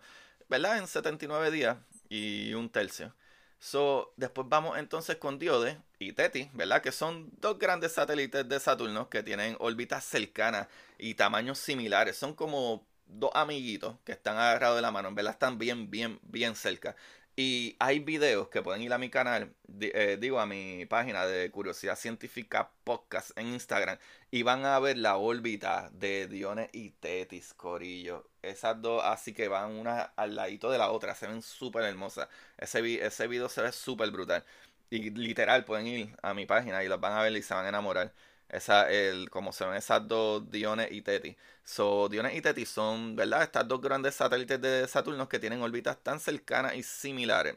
¿verdad? 0.49 0.77
En 0.77 0.87
79 0.87 1.51
días 1.51 1.77
y 2.09 2.53
un 2.53 2.69
tercio. 2.69 3.13
So, 3.59 4.13
después 4.17 4.47
vamos 4.49 4.77
entonces 4.79 5.17
con 5.17 5.37
Diode 5.37 5.77
y 5.99 6.13
Teti, 6.13 6.49
¿verdad? 6.53 6.81
Que 6.81 6.91
son 6.91 7.29
dos 7.39 7.59
grandes 7.59 7.91
satélites 7.93 8.49
de 8.49 8.59
Saturno 8.59 9.07
que 9.07 9.21
tienen 9.21 9.55
órbitas 9.59 10.03
cercanas 10.03 10.67
y 10.97 11.13
tamaños 11.13 11.59
similares. 11.59 12.17
Son 12.17 12.33
como 12.33 12.87
dos 13.05 13.29
amiguitos 13.35 13.97
que 14.03 14.13
están 14.13 14.37
agarrados 14.37 14.77
de 14.77 14.81
la 14.81 14.89
mano, 14.91 15.13
¿verdad? 15.13 15.33
Están 15.33 15.59
bien, 15.59 15.91
bien, 15.91 16.19
bien 16.23 16.55
cerca. 16.55 16.95
Y 17.35 17.77
hay 17.79 17.99
videos 17.99 18.49
que 18.49 18.61
pueden 18.61 18.81
ir 18.81 18.91
a 18.91 18.97
mi 18.97 19.09
canal, 19.09 19.53
eh, 19.79 20.17
digo 20.19 20.39
a 20.39 20.45
mi 20.45 20.85
página 20.85 21.25
de 21.25 21.49
Curiosidad 21.49 21.95
Científica 21.95 22.71
Podcast 22.83 23.31
en 23.37 23.47
Instagram 23.47 23.97
y 24.31 24.43
van 24.43 24.65
a 24.65 24.77
ver 24.79 24.97
la 24.97 25.15
órbita 25.17 25.89
de 25.93 26.27
Diones 26.27 26.69
y 26.73 26.89
Tetis, 26.91 27.53
Corillo. 27.53 28.27
Esas 28.41 28.81
dos 28.81 29.01
así 29.05 29.33
que 29.33 29.47
van 29.47 29.71
una 29.71 30.01
al 30.01 30.35
ladito 30.35 30.69
de 30.71 30.77
la 30.77 30.91
otra, 30.91 31.15
se 31.15 31.27
ven 31.27 31.41
súper 31.41 31.83
hermosas. 31.85 32.27
Ese, 32.57 33.05
ese 33.05 33.27
video 33.27 33.47
se 33.49 33.61
ve 33.61 33.71
súper 33.71 34.11
brutal. 34.11 34.43
Y 34.89 35.09
literal 35.11 35.63
pueden 35.65 35.87
ir 35.87 36.15
a 36.21 36.33
mi 36.33 36.45
página 36.45 36.83
y 36.83 36.89
los 36.89 36.99
van 36.99 37.13
a 37.13 37.21
ver 37.23 37.31
y 37.37 37.41
se 37.41 37.53
van 37.53 37.65
a 37.65 37.69
enamorar. 37.69 38.13
Esa, 38.51 38.89
el, 38.91 39.29
como 39.29 39.53
se 39.53 39.65
ven 39.65 39.75
esas 39.75 40.07
dos 40.07 40.49
Diones 40.51 40.91
y 40.91 41.01
Tetis. 41.01 41.37
So, 41.63 42.09
Diones 42.09 42.35
y 42.35 42.41
Tetis 42.41 42.69
son, 42.69 43.15
¿verdad? 43.15 43.43
Estas 43.43 43.65
dos 43.67 43.79
grandes 43.81 44.15
satélites 44.15 44.61
de 44.61 44.87
Saturno 44.87 45.29
que 45.29 45.39
tienen 45.39 45.61
órbitas 45.61 45.97
tan 46.03 46.19
cercanas 46.19 46.75
y 46.75 46.83
similares. 46.83 47.55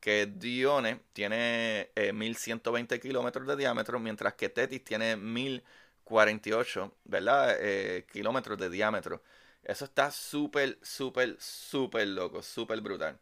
Que 0.00 0.26
Diones 0.26 0.98
tiene 1.12 1.90
1120 2.14 2.94
eh, 2.94 3.00
kilómetros 3.00 3.46
de 3.48 3.56
diámetro, 3.56 3.98
mientras 3.98 4.34
que 4.34 4.48
Tetis 4.48 4.84
tiene 4.84 5.16
1048, 5.16 6.94
¿verdad? 7.04 7.56
Eh, 7.60 8.06
kilómetros 8.12 8.56
de 8.58 8.70
diámetro. 8.70 9.22
Eso 9.64 9.84
está 9.84 10.10
súper, 10.12 10.78
súper, 10.82 11.36
súper 11.40 12.06
loco, 12.08 12.40
súper 12.42 12.80
brutal. 12.80 13.18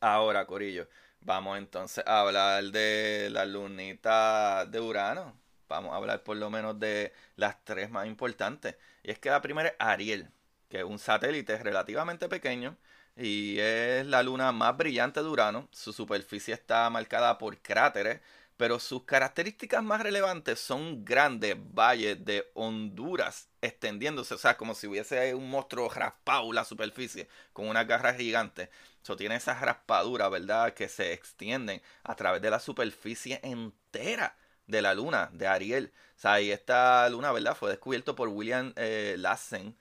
Ahora, 0.00 0.46
Corillo, 0.46 0.88
vamos 1.20 1.58
entonces 1.58 2.04
a 2.06 2.20
hablar 2.20 2.64
de 2.64 3.28
la 3.32 3.46
lunita 3.46 4.66
de 4.66 4.80
Urano 4.80 5.43
vamos 5.68 5.92
a 5.92 5.96
hablar 5.96 6.22
por 6.22 6.36
lo 6.36 6.50
menos 6.50 6.78
de 6.78 7.12
las 7.36 7.64
tres 7.64 7.90
más 7.90 8.06
importantes. 8.06 8.76
Y 9.02 9.10
es 9.10 9.18
que 9.18 9.30
la 9.30 9.42
primera 9.42 9.68
es 9.70 9.74
Ariel, 9.78 10.30
que 10.68 10.78
es 10.78 10.84
un 10.84 10.98
satélite 10.98 11.58
relativamente 11.58 12.28
pequeño 12.28 12.76
y 13.16 13.58
es 13.58 14.06
la 14.06 14.22
luna 14.22 14.52
más 14.52 14.76
brillante 14.76 15.22
de 15.22 15.28
Urano. 15.28 15.68
Su 15.72 15.92
superficie 15.92 16.54
está 16.54 16.88
marcada 16.90 17.38
por 17.38 17.58
cráteres, 17.58 18.20
pero 18.56 18.78
sus 18.78 19.04
características 19.04 19.82
más 19.82 20.02
relevantes 20.02 20.60
son 20.60 21.04
grandes 21.04 21.56
valles 21.58 22.24
de 22.24 22.50
honduras 22.54 23.48
extendiéndose, 23.60 24.34
o 24.34 24.38
sea, 24.38 24.56
como 24.56 24.74
si 24.74 24.86
hubiese 24.86 25.34
un 25.34 25.50
monstruo 25.50 25.88
raspado 25.88 26.52
la 26.52 26.64
superficie 26.64 27.28
con 27.52 27.68
una 27.68 27.84
garra 27.84 28.14
gigante. 28.14 28.70
Eso 29.02 29.16
tiene 29.16 29.36
esas 29.36 29.60
raspaduras, 29.60 30.30
¿verdad? 30.30 30.72
Que 30.74 30.88
se 30.88 31.12
extienden 31.12 31.82
a 32.04 32.14
través 32.16 32.40
de 32.42 32.50
la 32.50 32.60
superficie 32.60 33.40
entera 33.42 34.36
de 34.66 34.82
la 34.82 34.94
luna, 34.94 35.30
de 35.32 35.46
Ariel. 35.46 35.92
O 36.16 36.20
sea, 36.20 36.40
y 36.40 36.50
esta 36.50 37.08
luna, 37.10 37.32
¿verdad? 37.32 37.56
Fue 37.56 37.70
descubierto 37.70 38.14
por 38.14 38.28
William 38.28 38.72
eh, 38.76 39.16
Lassen, 39.18 39.76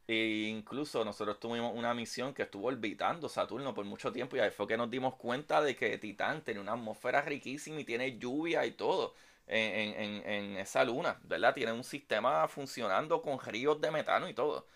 e 0.09 0.49
incluso 0.49 1.05
nosotros 1.05 1.41
tuvimos 1.41 1.75
una 1.75 1.93
misión 1.93 2.33
que 2.33 2.43
estuvo 2.43 2.69
orbitando 2.69 3.29
Saturno 3.29 3.75
por 3.75 3.85
mucho 3.85 4.13
tiempo 4.13 4.37
y 4.37 4.41
ahí 4.41 4.51
fue 4.51 4.69
que 4.69 4.77
nos 4.77 4.89
dimos 4.89 5.17
cuenta 5.17 5.61
de 5.61 5.75
que 5.75 5.99
Titán 5.99 6.43
tiene 6.43 6.61
una 6.61 6.73
atmósfera 6.73 7.23
riquísima 7.23 7.81
y 7.81 7.85
tiene 7.85 8.17
lluvia 8.19 8.65
y 8.67 8.73
todo 8.73 9.15
en, 9.49 10.57
esa 10.57 10.85
luna, 10.85 11.19
¿verdad? 11.25 11.55
Tiene 11.55 11.73
un 11.73 11.85
sistema 11.85 12.47
funcionando 12.49 13.23
con 13.23 13.39
ríos 13.41 13.81
de 13.81 13.91
metano 13.91 14.29
y 14.29 14.35
todo. 14.35 14.67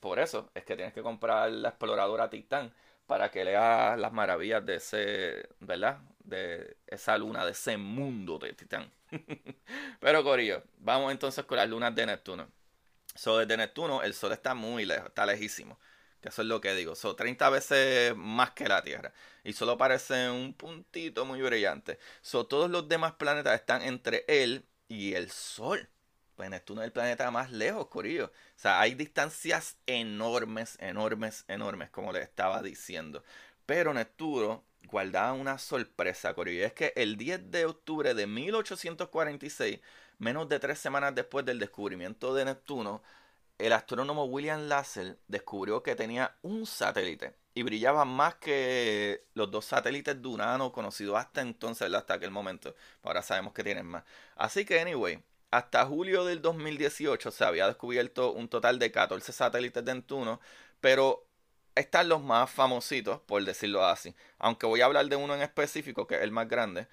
Por 0.00 0.18
eso 0.18 0.50
es 0.54 0.64
que 0.64 0.76
tienes 0.76 0.94
que 0.94 1.02
comprar 1.02 1.50
la 1.50 1.70
exploradora 1.70 2.30
Titán 2.30 2.72
para 3.06 3.30
que 3.30 3.44
leas 3.44 3.98
las 3.98 4.12
maravillas 4.12 4.64
de 4.64 4.76
ese, 4.76 5.48
¿verdad? 5.60 5.98
De 6.24 6.76
esa 6.86 7.16
luna, 7.18 7.44
de 7.44 7.52
ese 7.52 7.76
mundo 7.76 8.38
de 8.38 8.52
Titán. 8.52 8.90
Pero 10.00 10.24
Corillo, 10.24 10.62
vamos 10.78 11.12
entonces 11.12 11.44
con 11.44 11.56
las 11.58 11.68
lunas 11.68 11.94
de 11.94 12.06
Neptuno. 12.06 12.48
So, 13.14 13.38
desde 13.38 13.56
Neptuno 13.56 14.02
el 14.02 14.14
Sol 14.14 14.32
está 14.32 14.54
muy 14.54 14.84
lejos, 14.84 15.06
está 15.06 15.24
lejísimo. 15.26 15.78
Que 16.20 16.30
eso 16.30 16.42
es 16.42 16.48
lo 16.48 16.60
que 16.60 16.74
digo. 16.74 16.94
Son 16.94 17.14
30 17.16 17.50
veces 17.50 18.16
más 18.16 18.50
que 18.52 18.68
la 18.68 18.82
Tierra. 18.82 19.12
Y 19.44 19.52
solo 19.52 19.78
parece 19.78 20.30
un 20.30 20.54
puntito 20.54 21.24
muy 21.24 21.40
brillante. 21.42 21.98
So, 22.22 22.46
todos 22.46 22.70
los 22.70 22.88
demás 22.88 23.12
planetas 23.14 23.54
están 23.54 23.82
entre 23.82 24.24
él 24.28 24.66
y 24.88 25.14
el 25.14 25.30
Sol. 25.30 25.88
Neptuno 26.38 26.82
es 26.82 26.86
el 26.86 26.92
planeta 26.92 27.30
más 27.30 27.50
lejos, 27.50 27.88
Corillo. 27.88 28.26
O 28.26 28.58
sea, 28.58 28.80
hay 28.80 28.94
distancias 28.94 29.76
enormes, 29.86 30.76
enormes, 30.80 31.44
enormes, 31.48 31.90
como 31.90 32.12
les 32.12 32.22
estaba 32.22 32.62
diciendo. 32.62 33.24
Pero 33.66 33.92
Neptuno 33.94 34.64
guardaba 34.84 35.32
una 35.32 35.58
sorpresa, 35.58 36.34
Corillo. 36.34 36.64
Es 36.66 36.72
que 36.72 36.92
el 36.96 37.16
10 37.16 37.50
de 37.50 37.64
octubre 37.66 38.14
de 38.14 38.26
1846 38.26 39.80
Menos 40.18 40.48
de 40.48 40.58
tres 40.58 40.78
semanas 40.78 41.14
después 41.14 41.44
del 41.44 41.58
descubrimiento 41.58 42.34
de 42.34 42.46
Neptuno, 42.46 43.02
el 43.58 43.72
astrónomo 43.72 44.24
William 44.24 44.62
Lassell 44.68 45.18
descubrió 45.28 45.82
que 45.82 45.94
tenía 45.94 46.36
un 46.42 46.64
satélite 46.66 47.34
y 47.54 47.62
brillaba 47.62 48.04
más 48.06 48.36
que 48.36 49.24
los 49.34 49.50
dos 49.50 49.66
satélites 49.66 50.20
de 50.20 50.28
Urano 50.28 50.72
conocidos 50.72 51.18
hasta 51.18 51.42
entonces, 51.42 51.92
hasta 51.92 52.14
aquel 52.14 52.30
momento. 52.30 52.74
Ahora 53.02 53.22
sabemos 53.22 53.52
que 53.52 53.62
tienen 53.62 53.86
más. 53.86 54.04
Así 54.36 54.64
que, 54.64 54.80
anyway, 54.80 55.22
hasta 55.56 55.86
julio 55.86 56.26
del 56.26 56.42
2018 56.42 57.30
se 57.30 57.44
había 57.44 57.66
descubierto 57.66 58.32
un 58.32 58.46
total 58.48 58.78
de 58.78 58.92
14 58.92 59.32
satélites 59.32 59.82
de 59.82 59.94
Neptuno, 59.94 60.38
pero 60.82 61.26
están 61.74 62.10
los 62.10 62.22
más 62.22 62.50
famositos, 62.50 63.20
por 63.22 63.42
decirlo 63.42 63.84
así. 63.86 64.14
Aunque 64.38 64.66
voy 64.66 64.82
a 64.82 64.84
hablar 64.84 65.08
de 65.08 65.16
uno 65.16 65.34
en 65.34 65.40
específico, 65.40 66.06
que 66.06 66.16
es 66.16 66.22
el 66.22 66.30
más 66.30 66.46
grande. 66.48 66.88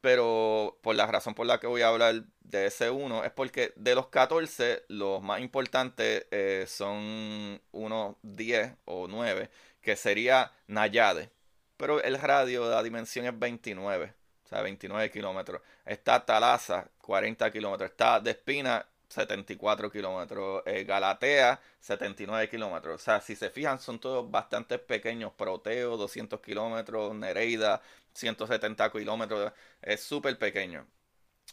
Pero 0.00 0.78
por 0.82 0.94
la 0.94 1.06
razón 1.06 1.34
por 1.34 1.46
la 1.46 1.58
que 1.58 1.66
voy 1.66 1.82
a 1.82 1.88
hablar 1.88 2.24
de 2.40 2.66
ese 2.66 2.90
uno 2.90 3.24
es 3.24 3.32
porque 3.32 3.72
de 3.76 3.96
los 3.96 4.08
14, 4.08 4.84
los 4.88 5.20
más 5.22 5.40
importantes 5.40 6.26
eh, 6.30 6.66
son 6.68 7.60
unos 7.72 8.16
10 8.22 8.76
o 8.84 9.08
9, 9.08 9.50
que 9.80 9.96
sería 9.96 10.52
Nayade. 10.68 11.30
Pero 11.76 12.02
el 12.02 12.20
radio 12.20 12.68
de 12.68 12.74
la 12.76 12.82
dimensión 12.84 13.26
es 13.26 13.36
29, 13.36 14.06
o 14.06 14.23
sea, 14.54 14.62
29 14.62 15.10
kilómetros. 15.10 15.62
Está 15.84 16.24
Talaza, 16.24 16.88
40 17.00 17.50
kilómetros. 17.52 17.90
Está 17.90 18.20
Despina, 18.20 18.86
74 19.08 19.90
kilómetros. 19.90 20.62
Eh, 20.66 20.84
Galatea, 20.84 21.60
79 21.80 22.48
kilómetros. 22.48 22.96
O 22.96 23.04
sea, 23.04 23.20
si 23.20 23.36
se 23.36 23.50
fijan, 23.50 23.78
son 23.80 23.98
todos 24.00 24.30
bastante 24.30 24.78
pequeños. 24.78 25.32
Proteo, 25.32 25.96
200 25.96 26.40
kilómetros. 26.40 27.14
Nereida, 27.14 27.80
170 28.14 28.90
kilómetros. 28.92 29.52
Es 29.82 30.02
súper 30.02 30.38
pequeño. 30.38 30.86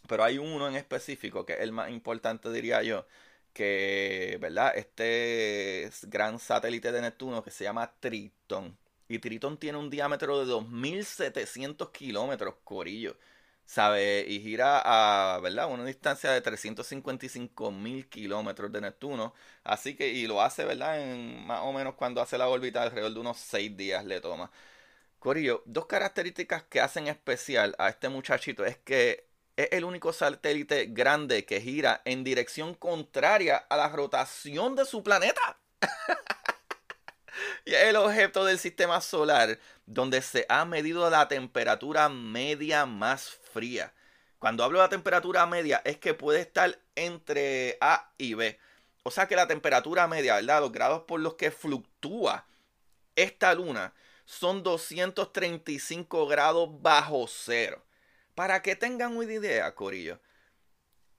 Pero 0.08 0.24
hay 0.24 0.38
uno 0.38 0.68
en 0.68 0.76
específico 0.76 1.46
que 1.46 1.54
es 1.54 1.60
el 1.62 1.72
más 1.72 1.90
importante, 1.92 2.52
diría 2.52 2.84
yo. 2.84 3.06
Que, 3.54 4.38
¿verdad? 4.42 4.74
Este 4.78 5.90
gran 6.04 6.40
satélite 6.40 6.92
de 6.92 7.02
Neptuno 7.02 7.44
que 7.44 7.52
se 7.52 7.64
llama 7.66 7.92
Tritón. 8.00 8.78
Y 9.12 9.20
Tritón 9.20 9.58
tiene 9.58 9.78
un 9.78 9.90
diámetro 9.90 10.40
de 10.40 10.46
2700 10.46 11.90
kilómetros, 11.92 12.56
corillo. 12.64 13.18
¿sabe? 13.66 14.26
Y 14.28 14.42
gira 14.42 14.82
a, 14.84 15.40
¿verdad? 15.40 15.70
Una 15.72 15.86
distancia 15.86 16.32
de 16.32 16.42
355 16.42 17.72
mil 17.72 18.08
kilómetros 18.10 18.72
de 18.72 18.82
Neptuno. 18.82 19.34
Así 19.64 19.96
que, 19.96 20.10
y 20.10 20.28
lo 20.28 20.42
hace, 20.42 20.66
¿verdad? 20.66 21.02
En 21.02 21.46
más 21.46 21.62
o 21.64 21.74
menos 21.74 21.96
cuando 21.96 22.22
hace 22.22 22.38
la 22.38 22.50
órbita, 22.50 22.84
alrededor 22.84 23.14
de 23.14 23.20
unos 23.20 23.38
6 23.40 23.78
días 23.78 24.06
le 24.06 24.22
toma. 24.22 24.52
Corillo, 25.20 25.64
dos 25.66 25.86
características 25.88 26.64
que 26.64 26.82
hacen 26.82 27.08
especial 27.08 27.76
a 27.80 27.90
este 27.90 28.10
muchachito 28.10 28.66
es 28.66 28.78
que 28.78 29.28
es 29.56 29.70
el 29.72 29.84
único 29.86 30.14
satélite 30.14 30.88
grande 30.88 31.46
que 31.46 31.62
gira 31.62 32.02
en 32.06 32.24
dirección 32.24 32.74
contraria 32.76 33.58
a 33.58 33.78
la 33.78 33.90
rotación 33.90 34.76
de 34.76 34.86
su 34.86 35.04
planeta. 35.04 35.60
y 37.66 37.74
es 37.74 37.84
el 37.84 37.96
objeto 37.96 38.46
del 38.46 38.60
sistema 38.60 39.02
solar 39.02 39.60
donde 39.86 40.22
se 40.22 40.46
ha 40.50 40.66
medido 40.66 41.10
la 41.10 41.28
temperatura 41.28 42.10
media 42.10 42.86
más 42.86 43.30
fría. 43.54 43.94
Cuando 44.40 44.64
hablo 44.64 44.80
de 44.80 44.86
la 44.86 44.90
temperatura 44.90 45.46
media 45.46 45.82
es 45.86 45.98
que 45.98 46.14
puede 46.14 46.42
estar 46.42 46.80
entre 46.96 47.78
A 47.82 48.12
y 48.18 48.34
B. 48.34 48.60
O 49.04 49.12
sea 49.12 49.28
que 49.28 49.36
la 49.36 49.48
temperatura 49.48 50.08
media, 50.08 50.36
¿verdad? 50.36 50.62
Los 50.62 50.72
grados 50.72 51.04
por 51.04 51.20
los 51.20 51.36
que 51.36 51.52
fluctúa 51.52 52.46
esta 53.16 53.54
luna 53.54 53.94
son 54.26 54.64
235 54.64 56.28
grados 56.28 56.82
bajo 56.82 57.28
cero. 57.28 57.84
Para 58.36 58.62
que 58.62 58.76
tengan 58.76 59.18
una 59.18 59.32
idea, 59.32 59.76
Corillo, 59.76 60.20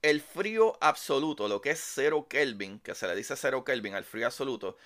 el 0.01 0.19
frío 0.19 0.77
absoluto, 0.81 1.47
lo 1.47 1.61
que 1.61 1.71
es 1.71 1.79
cero 1.79 2.27
Kelvin, 2.29 2.79
que 2.79 2.95
se 2.95 3.07
le 3.07 3.15
dice 3.15 3.35
cero 3.37 3.63
Kelvin 3.63 3.95
al 3.95 4.03
frío 4.03 4.25
absoluto, 4.25 4.77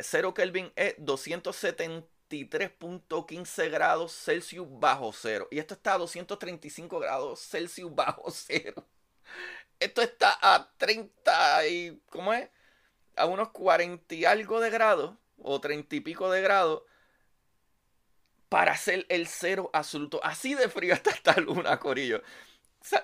cero 0.00 0.34
Kelvin 0.34 0.72
es 0.76 0.94
270 0.98 2.06
23.15 2.28 3.70
grados 3.70 4.12
Celsius 4.12 4.66
bajo 4.68 5.12
cero. 5.12 5.48
Y 5.50 5.58
esto 5.58 5.74
está 5.74 5.94
a 5.94 5.98
235 5.98 6.98
grados 6.98 7.40
Celsius 7.40 7.94
bajo 7.94 8.30
cero. 8.30 8.86
Esto 9.78 10.02
está 10.02 10.38
a 10.40 10.70
30 10.76 11.66
y... 11.68 12.00
¿Cómo 12.10 12.32
es? 12.32 12.48
A 13.16 13.26
unos 13.26 13.50
40 13.50 14.14
y 14.14 14.24
algo 14.24 14.60
de 14.60 14.70
grados. 14.70 15.14
O 15.38 15.60
30 15.60 15.96
y 15.96 16.00
pico 16.00 16.30
de 16.30 16.40
grados. 16.40 16.82
Para 18.48 18.72
hacer 18.72 19.06
el 19.08 19.26
cero 19.26 19.70
absoluto. 19.72 20.20
Así 20.24 20.54
de 20.54 20.68
frío 20.68 20.94
está 20.94 21.10
esta 21.10 21.38
luna, 21.40 21.78
Corillo. 21.78 22.22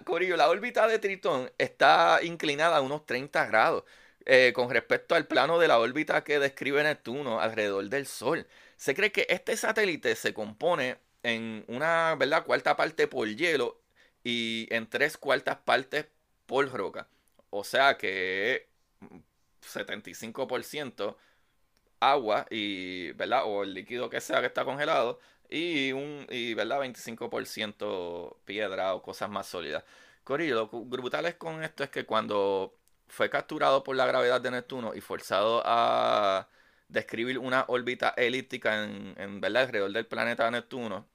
Corillo, 0.04 0.36
la 0.36 0.48
órbita 0.48 0.86
de 0.86 1.00
Tritón 1.00 1.50
está 1.58 2.20
inclinada 2.22 2.76
a 2.76 2.80
unos 2.80 3.04
30 3.04 3.46
grados. 3.46 3.84
Eh, 4.26 4.52
con 4.54 4.70
respecto 4.70 5.14
al 5.14 5.26
plano 5.26 5.58
de 5.58 5.68
la 5.68 5.78
órbita 5.80 6.22
que 6.22 6.38
describe 6.38 6.82
Neptuno 6.82 7.40
alrededor 7.40 7.88
del 7.88 8.06
Sol. 8.06 8.46
Se 8.76 8.94
cree 8.94 9.10
que 9.12 9.26
este 9.28 9.56
satélite 9.56 10.14
se 10.14 10.32
compone 10.32 10.98
en 11.22 11.64
una 11.68 12.16
cuarta 12.46 12.76
parte 12.76 13.08
por 13.08 13.28
hielo 13.28 13.80
y 14.22 14.68
en 14.70 14.88
tres 14.88 15.16
cuartas 15.16 15.58
partes 15.58 16.06
por 16.46 16.70
roca. 16.70 17.08
O 17.50 17.64
sea 17.64 17.96
que 17.98 18.68
75% 19.62 21.16
agua 22.00 22.46
y. 22.50 23.10
O 23.44 23.62
el 23.64 23.74
líquido 23.74 24.10
que 24.10 24.20
sea 24.20 24.40
que 24.40 24.46
está 24.46 24.64
congelado 24.64 25.20
y 25.48 25.92
un 25.92 26.26
y, 26.30 26.54
¿verdad? 26.54 26.80
25% 26.80 28.36
piedra 28.44 28.94
o 28.94 29.02
cosas 29.02 29.30
más 29.30 29.46
sólidas. 29.46 29.84
Corillo, 30.24 30.54
lo 30.54 30.68
brutal 30.68 31.26
es 31.26 31.34
con 31.34 31.62
esto 31.64 31.84
es 31.84 31.90
que 31.90 32.06
cuando 32.06 32.74
fue 33.12 33.28
capturado 33.28 33.84
por 33.84 33.94
la 33.94 34.06
gravedad 34.06 34.40
de 34.40 34.50
Neptuno 34.50 34.94
y 34.94 35.02
forzado 35.02 35.62
a 35.66 36.48
describir 36.88 37.38
una 37.38 37.66
órbita 37.68 38.14
elíptica 38.16 38.84
en, 38.84 39.14
en 39.18 39.38
¿verdad? 39.38 39.64
alrededor 39.64 39.92
del 39.92 40.06
planeta 40.06 40.50
Neptuno, 40.50 41.06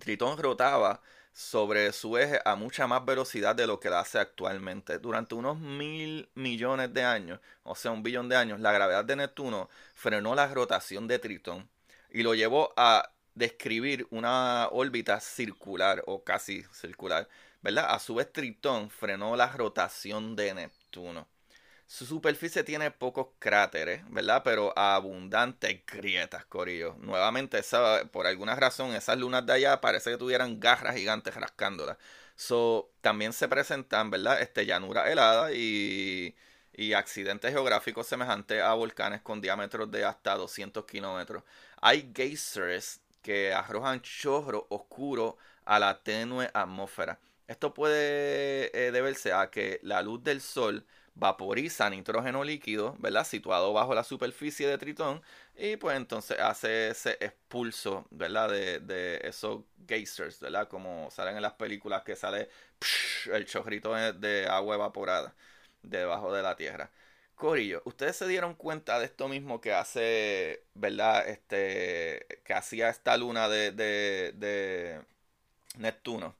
Tritón 0.00 0.38
rotaba 0.38 1.02
sobre 1.34 1.92
su 1.92 2.16
eje 2.16 2.40
a 2.46 2.56
mucha 2.56 2.86
más 2.86 3.04
velocidad 3.04 3.54
de 3.54 3.66
lo 3.66 3.78
que 3.80 3.90
lo 3.90 3.98
hace 3.98 4.18
actualmente. 4.18 4.98
Durante 4.98 5.34
unos 5.34 5.58
mil 5.58 6.30
millones 6.34 6.94
de 6.94 7.04
años, 7.04 7.40
o 7.64 7.74
sea, 7.74 7.90
un 7.90 8.02
billón 8.02 8.30
de 8.30 8.36
años, 8.36 8.60
la 8.60 8.72
gravedad 8.72 9.04
de 9.04 9.16
Neptuno 9.16 9.68
frenó 9.94 10.34
la 10.34 10.48
rotación 10.48 11.06
de 11.06 11.18
Tritón 11.18 11.68
y 12.10 12.22
lo 12.22 12.34
llevó 12.34 12.72
a 12.78 13.10
describir 13.34 14.06
una 14.10 14.68
órbita 14.72 15.20
circular 15.20 16.02
o 16.06 16.24
casi 16.24 16.62
circular, 16.72 17.28
¿verdad? 17.60 17.86
A 17.90 17.98
su 17.98 18.14
vez, 18.14 18.32
Tritón 18.32 18.88
frenó 18.88 19.36
la 19.36 19.48
rotación 19.48 20.34
de 20.34 20.54
Neptuno. 20.54 20.75
Su 21.86 22.04
superficie 22.06 22.64
tiene 22.64 22.90
pocos 22.90 23.28
cráteres, 23.38 24.02
¿verdad? 24.10 24.42
Pero 24.44 24.76
abundantes 24.76 25.84
grietas, 25.86 26.44
Corillo. 26.46 26.96
Nuevamente, 26.98 27.60
por 28.12 28.26
alguna 28.26 28.56
razón, 28.56 28.94
esas 28.94 29.18
lunas 29.18 29.46
de 29.46 29.52
allá 29.52 29.80
parece 29.80 30.10
que 30.10 30.16
tuvieran 30.18 30.58
garras 30.58 30.96
gigantes 30.96 31.34
rascándolas. 31.34 31.96
So, 32.34 32.90
también 33.00 33.32
se 33.32 33.48
presentan, 33.48 34.10
¿verdad? 34.10 34.42
Este, 34.42 34.66
llanura 34.66 35.10
helada 35.10 35.52
y, 35.52 36.34
y 36.72 36.92
accidentes 36.92 37.52
geográficos 37.52 38.06
semejantes 38.06 38.62
a 38.62 38.74
volcanes 38.74 39.22
con 39.22 39.40
diámetros 39.40 39.90
de 39.90 40.04
hasta 40.04 40.34
200 40.34 40.84
kilómetros. 40.86 41.44
Hay 41.80 42.10
geysers 42.14 43.00
que 43.22 43.52
arrojan 43.52 44.02
chorro 44.02 44.66
oscuro 44.70 45.36
a 45.64 45.78
la 45.78 46.02
tenue 46.02 46.50
atmósfera. 46.52 47.18
Esto 47.48 47.74
puede 47.74 48.70
eh, 48.76 48.90
deberse 48.92 49.32
a 49.32 49.50
que 49.50 49.78
la 49.82 50.02
luz 50.02 50.22
del 50.24 50.40
sol 50.40 50.84
vaporiza 51.14 51.88
nitrógeno 51.90 52.44
líquido, 52.44 52.96
¿verdad? 52.98 53.24
Situado 53.26 53.72
bajo 53.72 53.94
la 53.94 54.04
superficie 54.04 54.68
de 54.68 54.78
Tritón 54.78 55.22
y 55.56 55.76
pues 55.76 55.96
entonces 55.96 56.38
hace 56.40 56.88
ese 56.90 57.12
expulso, 57.20 58.06
¿verdad? 58.10 58.50
De, 58.50 58.80
de 58.80 59.20
esos 59.24 59.62
geysers, 59.88 60.40
¿verdad? 60.40 60.68
Como 60.68 61.10
salen 61.10 61.36
en 61.36 61.42
las 61.42 61.54
películas 61.54 62.02
que 62.02 62.16
sale 62.16 62.48
el 63.32 63.46
chorrito 63.46 63.94
de 63.94 64.46
agua 64.46 64.74
evaporada 64.74 65.34
debajo 65.82 66.32
de 66.32 66.42
la 66.42 66.56
Tierra. 66.56 66.90
Corillo, 67.34 67.82
ustedes 67.84 68.16
se 68.16 68.26
dieron 68.28 68.54
cuenta 68.54 68.98
de 68.98 69.04
esto 69.06 69.28
mismo 69.28 69.60
que 69.60 69.72
hace, 69.72 70.64
¿verdad? 70.74 71.28
Este, 71.28 72.26
que 72.44 72.54
hacía 72.54 72.88
esta 72.88 73.16
luna 73.16 73.48
de, 73.48 73.72
de, 73.72 74.32
de 74.36 75.02
Neptuno 75.78 76.34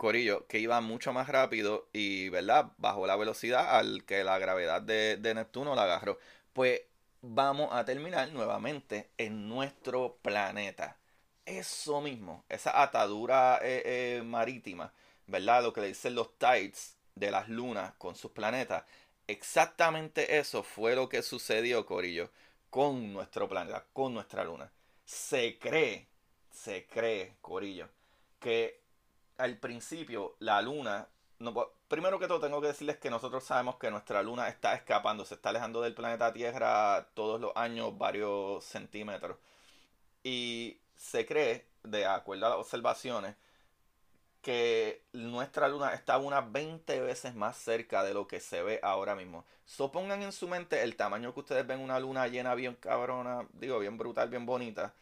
Corillo, 0.00 0.46
que 0.46 0.58
iba 0.58 0.80
mucho 0.80 1.12
más 1.12 1.28
rápido 1.28 1.90
y, 1.92 2.30
¿verdad? 2.30 2.72
Bajó 2.78 3.06
la 3.06 3.16
velocidad 3.16 3.76
al 3.76 4.04
que 4.06 4.24
la 4.24 4.38
gravedad 4.38 4.80
de, 4.80 5.18
Neptuno 5.34 5.74
la 5.74 5.82
agarró. 5.82 6.18
Pues 6.54 6.80
vamos 7.20 7.68
a 7.70 7.84
terminar 7.84 8.32
nuevamente 8.32 9.10
en 9.18 9.46
nuestro 9.46 10.16
planeta. 10.22 10.96
Eso 11.44 12.00
mismo, 12.00 12.46
esa 12.48 12.80
atadura 12.80 13.58
eh, 13.62 13.82
eh, 13.84 14.22
marítima, 14.22 14.90
¿verdad? 15.26 15.64
Lo 15.64 15.74
que 15.74 15.82
le 15.82 15.88
dicen 15.88 16.14
los 16.14 16.38
tides 16.38 16.96
de 17.14 17.30
las 17.30 17.50
lunas 17.50 17.92
con 17.98 18.14
sus 18.14 18.30
planetas. 18.30 18.84
Exactamente 19.26 20.38
eso 20.38 20.62
fue 20.62 20.96
lo 20.96 21.10
que 21.10 21.20
sucedió, 21.20 21.84
Corillo, 21.84 22.30
con 22.70 23.12
nuestro 23.12 23.50
planeta, 23.50 23.84
con 23.92 24.14
nuestra 24.14 24.44
luna. 24.44 24.72
Se 25.04 25.58
cree, 25.58 26.06
se 26.50 26.86
cree, 26.86 27.34
Corillo, 27.42 27.90
que 28.38 28.79
al 29.40 29.56
principio 29.58 30.36
la 30.38 30.62
luna, 30.62 31.08
primero 31.88 32.18
que 32.18 32.28
todo 32.28 32.40
tengo 32.40 32.60
que 32.60 32.68
decirles 32.68 32.98
que 32.98 33.10
nosotros 33.10 33.44
sabemos 33.44 33.76
que 33.76 33.90
nuestra 33.90 34.22
luna 34.22 34.48
está 34.48 34.74
escapando, 34.74 35.24
se 35.24 35.34
está 35.34 35.48
alejando 35.50 35.80
del 35.80 35.94
planeta 35.94 36.32
Tierra 36.32 37.08
todos 37.14 37.40
los 37.40 37.56
años 37.56 37.96
varios 37.98 38.64
centímetros. 38.64 39.38
Y 40.22 40.78
se 40.96 41.26
cree, 41.26 41.66
de 41.82 42.06
acuerdo 42.06 42.46
a 42.46 42.50
las 42.50 42.58
observaciones, 42.58 43.36
que 44.42 45.04
nuestra 45.12 45.68
luna 45.68 45.94
está 45.94 46.18
unas 46.18 46.50
20 46.52 47.00
veces 47.00 47.34
más 47.34 47.56
cerca 47.56 48.02
de 48.02 48.14
lo 48.14 48.26
que 48.26 48.40
se 48.40 48.62
ve 48.62 48.80
ahora 48.82 49.14
mismo. 49.14 49.44
Supongan 49.64 50.22
en 50.22 50.32
su 50.32 50.48
mente 50.48 50.82
el 50.82 50.96
tamaño 50.96 51.34
que 51.34 51.40
ustedes 51.40 51.66
ven 51.66 51.80
una 51.80 52.00
luna 52.00 52.26
llena 52.28 52.54
bien 52.54 52.74
cabrona, 52.74 53.46
digo, 53.52 53.78
bien 53.78 53.98
brutal, 53.98 54.28
bien 54.30 54.46
bonita. 54.46 54.94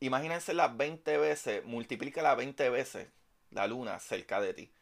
Imagínense 0.00 0.54
las 0.54 0.76
20 0.76 1.18
veces, 1.18 1.64
multiplícala 1.64 2.34
20 2.34 2.70
veces 2.70 3.08
la 3.54 3.66
luna 3.66 3.98
cerca 4.00 4.40
de 4.40 4.54
ti. 4.54 4.72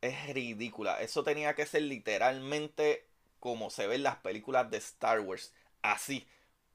Es 0.00 0.28
ridícula. 0.34 1.00
Eso 1.00 1.22
tenía 1.22 1.54
que 1.54 1.66
ser 1.66 1.82
literalmente 1.82 3.06
como 3.40 3.70
se 3.70 3.86
ve 3.86 3.96
en 3.96 4.02
las 4.04 4.16
películas 4.16 4.70
de 4.70 4.78
Star 4.78 5.20
Wars. 5.20 5.54
Así. 5.82 6.26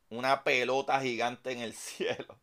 Una 0.09 0.43
pelota 0.43 0.99
gigante 1.01 1.51
en 1.51 1.59
el 1.59 1.73
cielo. 1.75 2.39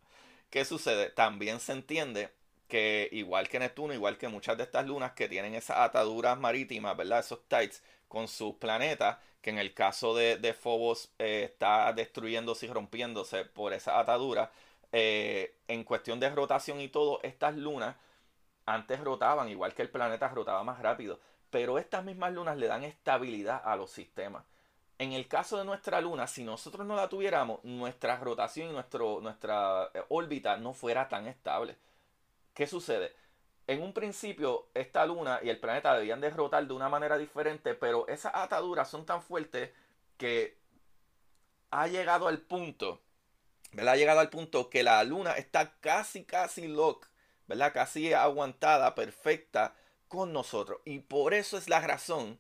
¿Qué 0.51 0.65
sucede? 0.65 1.11
También 1.11 1.61
se 1.61 1.73
entiende 1.73 2.31
que 2.69 3.09
igual 3.13 3.49
que 3.49 3.59
Neptuno, 3.59 3.95
igual 3.95 4.19
que 4.19 4.29
muchas 4.29 4.57
de 4.57 4.65
estas 4.65 4.87
lunas 4.87 5.13
que 5.13 5.29
tienen 5.29 5.55
esas 5.55 5.79
ataduras 5.79 6.39
marítimas, 6.39 6.97
¿verdad? 6.97 7.21
Esos 7.21 7.47
tides 7.49 7.83
con 8.09 8.29
sus 8.29 8.55
planetas, 8.57 9.19
que 9.43 9.51
en 9.51 9.59
el 9.59 9.75
caso 9.75 10.15
de, 10.15 10.37
de 10.39 10.55
Phobos 10.55 11.13
eh, 11.19 11.49
está 11.51 11.93
destruyéndose 11.93 12.67
y 12.67 12.69
rompiéndose 12.71 13.45
por 13.45 13.73
esa 13.73 13.99
atadura. 13.99 14.53
Eh, 14.93 15.57
en 15.69 15.85
cuestión 15.85 16.21
de 16.21 16.31
rotación 16.31 16.81
y 16.81 16.89
todo, 16.89 17.21
estas 17.23 17.57
lunas 17.57 17.97
antes 18.67 19.01
rotaban, 19.01 19.49
igual 19.49 19.75
que 19.75 19.83
el 19.83 19.91
planeta 19.91 20.29
rotaba 20.29 20.65
más 20.65 20.81
rápido, 20.81 21.21
pero 21.51 21.79
estas 21.79 22.05
mismas 22.05 22.33
lunas 22.33 22.57
le 22.57 22.67
dan 22.67 22.85
estabilidad 22.85 23.63
a 23.65 23.77
los 23.77 23.91
sistemas. 23.91 24.45
En 24.99 25.13
el 25.13 25.27
caso 25.27 25.59
de 25.59 25.65
nuestra 25.65 26.01
luna, 26.01 26.27
si 26.27 26.45
nosotros 26.45 26.87
no 26.87 26.95
la 26.97 27.09
tuviéramos, 27.09 27.63
nuestra 27.65 28.17
rotación 28.17 28.71
y 28.71 28.73
nuestro, 28.73 29.21
nuestra 29.21 29.91
eh, 29.93 30.03
órbita 30.09 30.57
no 30.57 30.73
fuera 30.73 31.09
tan 31.09 31.27
estable. 31.27 31.77
¿Qué 32.55 32.67
sucede? 32.67 33.15
En 33.67 33.83
un 33.83 33.93
principio, 33.93 34.69
esta 34.75 35.05
luna 35.07 35.41
y 35.43 35.49
el 35.49 35.59
planeta 35.59 35.97
debían 35.97 36.21
de 36.21 36.31
rotar 36.31 36.67
de 36.67 36.75
una 36.75 36.89
manera 36.89 37.19
diferente, 37.19 37.75
pero 37.75 38.07
esas 38.09 38.33
ataduras 38.35 38.89
son 38.89 39.05
tan 39.05 39.23
fuertes 39.23 39.71
que 40.17 40.59
ha 41.71 41.89
llegado 41.89 42.29
al 42.29 42.41
punto. 42.41 43.01
Ha 43.77 43.97
llegado 43.97 44.21
al 44.21 44.31
punto 44.31 44.71
que 44.71 44.85
la 44.85 45.03
luna 45.03 45.33
está 45.33 45.75
casi, 45.81 46.25
casi 46.25 46.69
lock 46.69 47.09
¿verdad? 47.47 47.73
Casi 47.73 48.13
aguantada, 48.13 48.95
perfecta 48.95 49.75
con 50.09 50.33
nosotros. 50.33 50.81
Y 50.85 51.01
por 51.01 51.35
eso 51.35 51.59
es 51.59 51.69
la 51.69 51.81
razón 51.81 52.39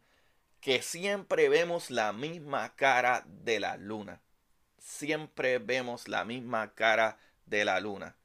que 0.60 0.82
siempre 0.82 1.48
vemos 1.48 1.90
la 1.90 2.12
misma 2.12 2.74
cara 2.76 3.24
de 3.26 3.60
la 3.60 3.76
luna. 3.76 4.20
Siempre 4.78 5.58
vemos 5.58 6.08
la 6.08 6.24
misma 6.24 6.74
cara 6.74 7.18
de 7.46 7.64
la 7.64 7.80
luna. 7.80 8.16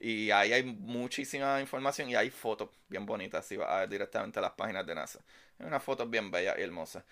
Y 0.00 0.30
ahí 0.30 0.52
hay 0.52 0.62
muchísima 0.62 1.60
información 1.60 2.08
y 2.08 2.16
hay 2.16 2.30
fotos 2.30 2.70
bien 2.88 3.04
bonitas 3.04 3.44
si 3.44 3.56
vas 3.56 3.88
directamente 3.88 4.38
a 4.38 4.42
las 4.42 4.52
páginas 4.52 4.86
de 4.86 4.94
NASA. 4.94 5.20
Hay 5.58 5.66
unas 5.66 5.82
fotos 5.82 6.08
bien 6.08 6.30
bellas 6.30 6.56
y 6.58 6.62
hermosas. 6.62 7.04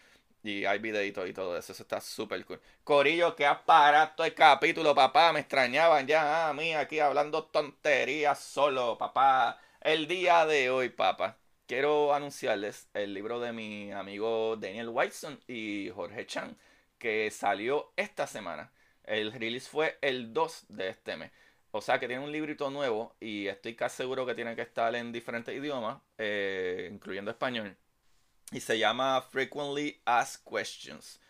Y 0.43 0.65
hay 0.65 0.79
videitos 0.79 1.29
y 1.29 1.33
todo 1.35 1.59
eso. 1.59 1.73
Eso 1.73 1.83
está 1.83 2.01
súper 2.01 2.45
cool. 2.47 2.61
Corillo, 2.85 3.37
que 3.37 3.45
aparato 3.45 4.25
el 4.25 4.35
capítulo, 4.35 4.95
papá. 4.95 5.33
Me 5.33 5.41
extrañaban 5.41 6.07
ya 6.07 6.49
a 6.49 6.55
mí 6.55 6.73
aquí 6.75 7.01
hablando 7.01 7.45
tonterías 7.45 8.39
solo, 8.39 8.97
papá. 8.97 9.61
El 9.81 10.07
día 10.09 10.47
de 10.47 10.71
hoy, 10.71 10.89
papá. 10.89 11.37
Quiero 11.67 12.15
anunciarles 12.15 12.89
el 12.95 13.13
libro 13.13 13.41
de 13.41 13.53
mi 13.53 13.93
amigo 13.93 14.57
Daniel 14.57 14.89
Whiteson 14.89 15.39
y 15.47 15.91
Jorge 15.91 16.27
Chan 16.27 16.57
que 16.99 17.31
salió 17.31 17.93
esta 17.97 18.27
semana. 18.27 18.73
El 19.05 19.33
release 19.33 19.69
fue 19.69 19.99
el 20.03 20.33
2 20.33 20.67
de 20.69 20.89
este 20.89 21.17
mes. 21.17 21.31
O 21.71 21.81
sea 21.81 21.99
que 21.99 22.09
tiene 22.09 22.25
un 22.25 22.33
librito 22.33 22.71
nuevo 22.71 23.15
y 23.21 23.47
estoy 23.47 23.75
casi 23.75 23.99
seguro 23.99 24.25
que 24.25 24.35
tiene 24.35 24.57
que 24.57 24.63
estar 24.63 24.95
en 24.95 25.13
diferentes 25.13 25.55
idiomas, 25.55 26.01
eh, 26.17 26.89
incluyendo 26.91 27.31
español. 27.31 27.77
Y 28.51 28.61
se 28.61 28.79
llama 28.79 29.21
Frequently 29.31 30.01
Asked 30.05 30.45
Questions. 30.51 31.21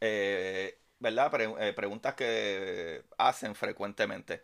Eh, 0.00 0.78
¿Verdad? 1.00 1.32
Eh, 1.60 1.72
preguntas 1.72 2.14
que 2.14 3.04
hacen 3.18 3.54
frecuentemente. 3.54 4.42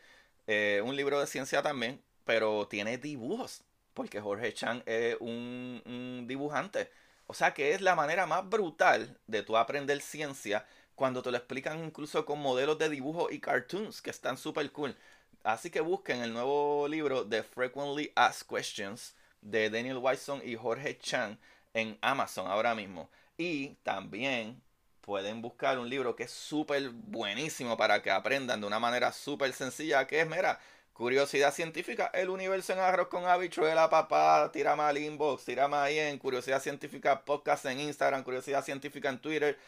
un 0.82 0.96
libro 0.96 1.20
de 1.20 1.26
ciencia 1.26 1.62
también, 1.62 2.02
pero 2.24 2.66
tiene 2.68 2.98
dibujos, 2.98 3.64
porque 3.94 4.20
Jorge 4.20 4.52
Chan 4.52 4.82
es 4.86 5.16
un, 5.20 5.82
un 5.86 6.26
dibujante. 6.26 6.90
O 7.26 7.34
sea 7.34 7.54
que 7.54 7.72
es 7.72 7.80
la 7.80 7.94
manera 7.94 8.26
más 8.26 8.48
brutal 8.48 9.18
de 9.26 9.42
tú 9.42 9.56
aprender 9.56 10.00
ciencia 10.00 10.64
cuando 10.94 11.22
te 11.22 11.30
lo 11.30 11.36
explican 11.36 11.84
incluso 11.84 12.24
con 12.24 12.40
modelos 12.40 12.78
de 12.78 12.88
dibujo 12.88 13.30
y 13.30 13.40
cartoons 13.40 14.00
que 14.00 14.10
están 14.10 14.38
súper 14.38 14.70
cool. 14.72 14.96
Así 15.44 15.70
que 15.70 15.80
busquen 15.80 16.22
el 16.22 16.32
nuevo 16.32 16.88
libro 16.88 17.24
de 17.24 17.42
Frequently 17.42 18.12
Asked 18.16 18.48
Questions 18.48 19.14
de 19.40 19.70
Daniel 19.70 19.98
Wyson 19.98 20.40
y 20.44 20.56
Jorge 20.56 20.98
Chan 20.98 21.38
en 21.74 21.98
Amazon 22.00 22.48
ahora 22.48 22.74
mismo. 22.74 23.10
Y 23.36 23.74
también 23.82 24.60
pueden 25.02 25.42
buscar 25.42 25.78
un 25.78 25.88
libro 25.88 26.16
que 26.16 26.24
es 26.24 26.32
súper 26.32 26.90
buenísimo 26.90 27.76
para 27.76 28.02
que 28.02 28.10
aprendan 28.10 28.60
de 28.60 28.66
una 28.66 28.80
manera 28.80 29.12
súper 29.12 29.52
sencilla, 29.52 30.06
que 30.06 30.20
es, 30.20 30.26
mira, 30.28 30.58
Curiosidad 30.96 31.52
Científica, 31.52 32.10
el 32.14 32.30
universo 32.30 32.72
en 32.72 32.78
arroz 32.78 33.08
con 33.08 33.26
habichuela, 33.26 33.90
papá, 33.90 34.50
tírame 34.50 34.82
al 34.82 34.96
inbox, 34.96 35.44
tírame 35.44 35.76
ahí 35.76 35.98
en 35.98 36.18
Curiosidad 36.18 36.62
Científica 36.62 37.22
Podcast 37.22 37.66
en 37.66 37.80
Instagram, 37.80 38.24
Curiosidad 38.24 38.64
Científica 38.64 39.10
en 39.10 39.18
Twitter. 39.18 39.58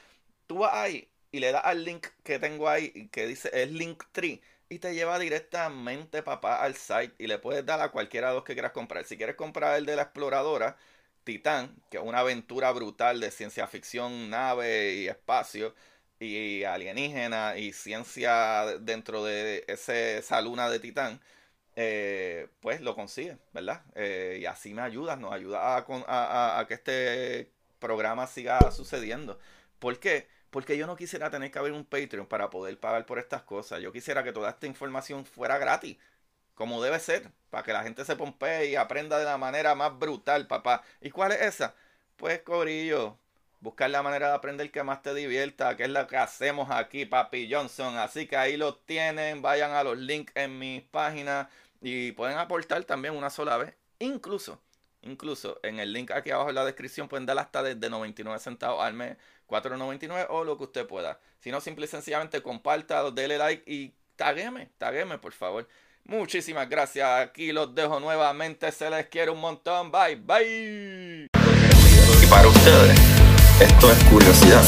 Tú 0.46 0.60
vas 0.60 0.72
ahí 0.72 1.06
y 1.30 1.40
le 1.40 1.52
das 1.52 1.62
al 1.66 1.84
link 1.84 2.06
que 2.24 2.38
tengo 2.38 2.66
ahí, 2.66 3.08
que 3.12 3.26
dice, 3.26 3.50
es 3.52 3.70
Linktree, 3.70 4.40
y 4.70 4.78
te 4.78 4.94
lleva 4.94 5.18
directamente, 5.18 6.22
papá, 6.22 6.62
al 6.62 6.74
site 6.74 7.14
y 7.18 7.26
le 7.26 7.38
puedes 7.38 7.66
dar 7.66 7.82
a 7.82 7.90
cualquiera 7.90 8.30
de 8.30 8.36
los 8.36 8.44
que 8.44 8.54
quieras 8.54 8.72
comprar. 8.72 9.04
Si 9.04 9.18
quieres 9.18 9.36
comprar 9.36 9.76
el 9.76 9.84
de 9.84 9.96
la 9.96 10.02
exploradora, 10.04 10.78
Titán, 11.24 11.76
que 11.90 11.98
es 11.98 12.02
una 12.02 12.20
aventura 12.20 12.72
brutal 12.72 13.20
de 13.20 13.30
ciencia 13.30 13.66
ficción, 13.66 14.30
nave 14.30 14.94
y 14.94 15.08
espacio, 15.08 15.74
y 16.20 16.64
alienígena 16.64 17.56
y 17.56 17.72
ciencia 17.72 18.64
dentro 18.80 19.24
de 19.24 19.64
ese, 19.68 20.18
esa 20.18 20.40
luna 20.40 20.68
de 20.68 20.80
Titán, 20.80 21.20
eh, 21.76 22.48
pues 22.60 22.80
lo 22.80 22.94
consigue, 22.94 23.38
¿verdad? 23.52 23.82
Eh, 23.94 24.38
y 24.42 24.46
así 24.46 24.74
me 24.74 24.82
ayudas, 24.82 25.18
nos 25.18 25.32
ayuda 25.32 25.76
a, 25.76 26.58
a, 26.58 26.66
que 26.66 26.74
este 26.74 27.52
programa 27.78 28.26
siga 28.26 28.70
sucediendo. 28.72 29.38
¿Por 29.78 30.00
qué? 30.00 30.28
Porque 30.50 30.76
yo 30.76 30.86
no 30.86 30.96
quisiera 30.96 31.30
tener 31.30 31.50
que 31.52 31.58
abrir 31.58 31.74
un 31.74 31.84
Patreon 31.84 32.26
para 32.26 32.50
poder 32.50 32.78
pagar 32.80 33.06
por 33.06 33.18
estas 33.18 33.42
cosas. 33.42 33.80
Yo 33.80 33.92
quisiera 33.92 34.24
que 34.24 34.32
toda 34.32 34.50
esta 34.50 34.66
información 34.66 35.24
fuera 35.24 35.58
gratis, 35.58 35.98
como 36.54 36.82
debe 36.82 36.98
ser, 37.00 37.30
para 37.50 37.62
que 37.62 37.72
la 37.72 37.82
gente 37.84 38.04
se 38.04 38.16
pompee 38.16 38.66
y 38.70 38.76
aprenda 38.76 39.18
de 39.18 39.24
la 39.24 39.38
manera 39.38 39.74
más 39.76 39.96
brutal, 39.98 40.48
papá. 40.48 40.82
¿Y 41.00 41.10
cuál 41.10 41.32
es 41.32 41.42
esa? 41.42 41.74
Pues, 42.16 42.42
Corillo, 42.42 43.18
buscar 43.61 43.90
la 43.90 44.02
manera 44.02 44.28
de 44.28 44.34
aprender 44.34 44.70
que 44.70 44.82
más 44.82 45.02
te 45.02 45.14
divierta, 45.14 45.76
que 45.76 45.84
es 45.84 45.90
lo 45.90 46.06
que 46.06 46.16
hacemos 46.16 46.70
aquí, 46.70 47.04
Papi 47.06 47.52
Johnson. 47.52 47.96
Así 47.96 48.26
que 48.26 48.36
ahí 48.36 48.56
lo 48.56 48.76
tienen, 48.76 49.42
vayan 49.42 49.72
a 49.72 49.82
los 49.82 49.98
links 49.98 50.32
en 50.36 50.59
mi 50.59 50.80
página 50.80 51.48
y 51.80 52.12
pueden 52.12 52.38
aportar 52.38 52.84
también 52.84 53.16
una 53.16 53.30
sola 53.30 53.56
vez. 53.56 53.74
Incluso, 53.98 54.61
incluso 55.02 55.59
en 55.62 55.80
el 55.80 55.92
link 55.92 56.11
aquí 56.11 56.30
abajo 56.30 56.50
en 56.50 56.54
la 56.54 56.64
descripción 56.64 57.09
pueden 57.09 57.26
dar 57.26 57.38
hasta 57.38 57.62
desde 57.62 57.90
99 57.90 58.38
centavos 58.38 58.84
al 58.84 58.94
mes, 58.94 59.16
4.99 59.48 60.26
o 60.30 60.44
lo 60.44 60.56
que 60.56 60.64
usted 60.64 60.86
pueda. 60.86 61.20
Si 61.40 61.50
no, 61.50 61.61
simple 61.61 61.86
y 61.86 61.88
sencillamente 61.88 62.42
comparta, 62.42 63.11
dele 63.11 63.38
like 63.38 63.64
y 63.66 63.94
tagueme, 64.16 64.70
tagueme 64.78 65.18
por 65.18 65.32
favor. 65.32 65.68
Muchísimas 66.04 66.68
gracias. 66.70 67.06
Aquí 67.20 67.52
los 67.52 67.74
dejo 67.74 68.00
nuevamente. 68.00 68.72
Se 68.72 68.88
les 68.88 69.09
quiere 69.09 69.30
un 69.30 69.40
montón. 69.40 69.92
Bye, 69.92 70.16
bye. 70.16 71.28
Y 72.22 72.26
para 72.30 72.48
ustedes 72.48 73.27
esto 73.61 73.90
es 73.90 74.04
curiosidad. 74.04 74.62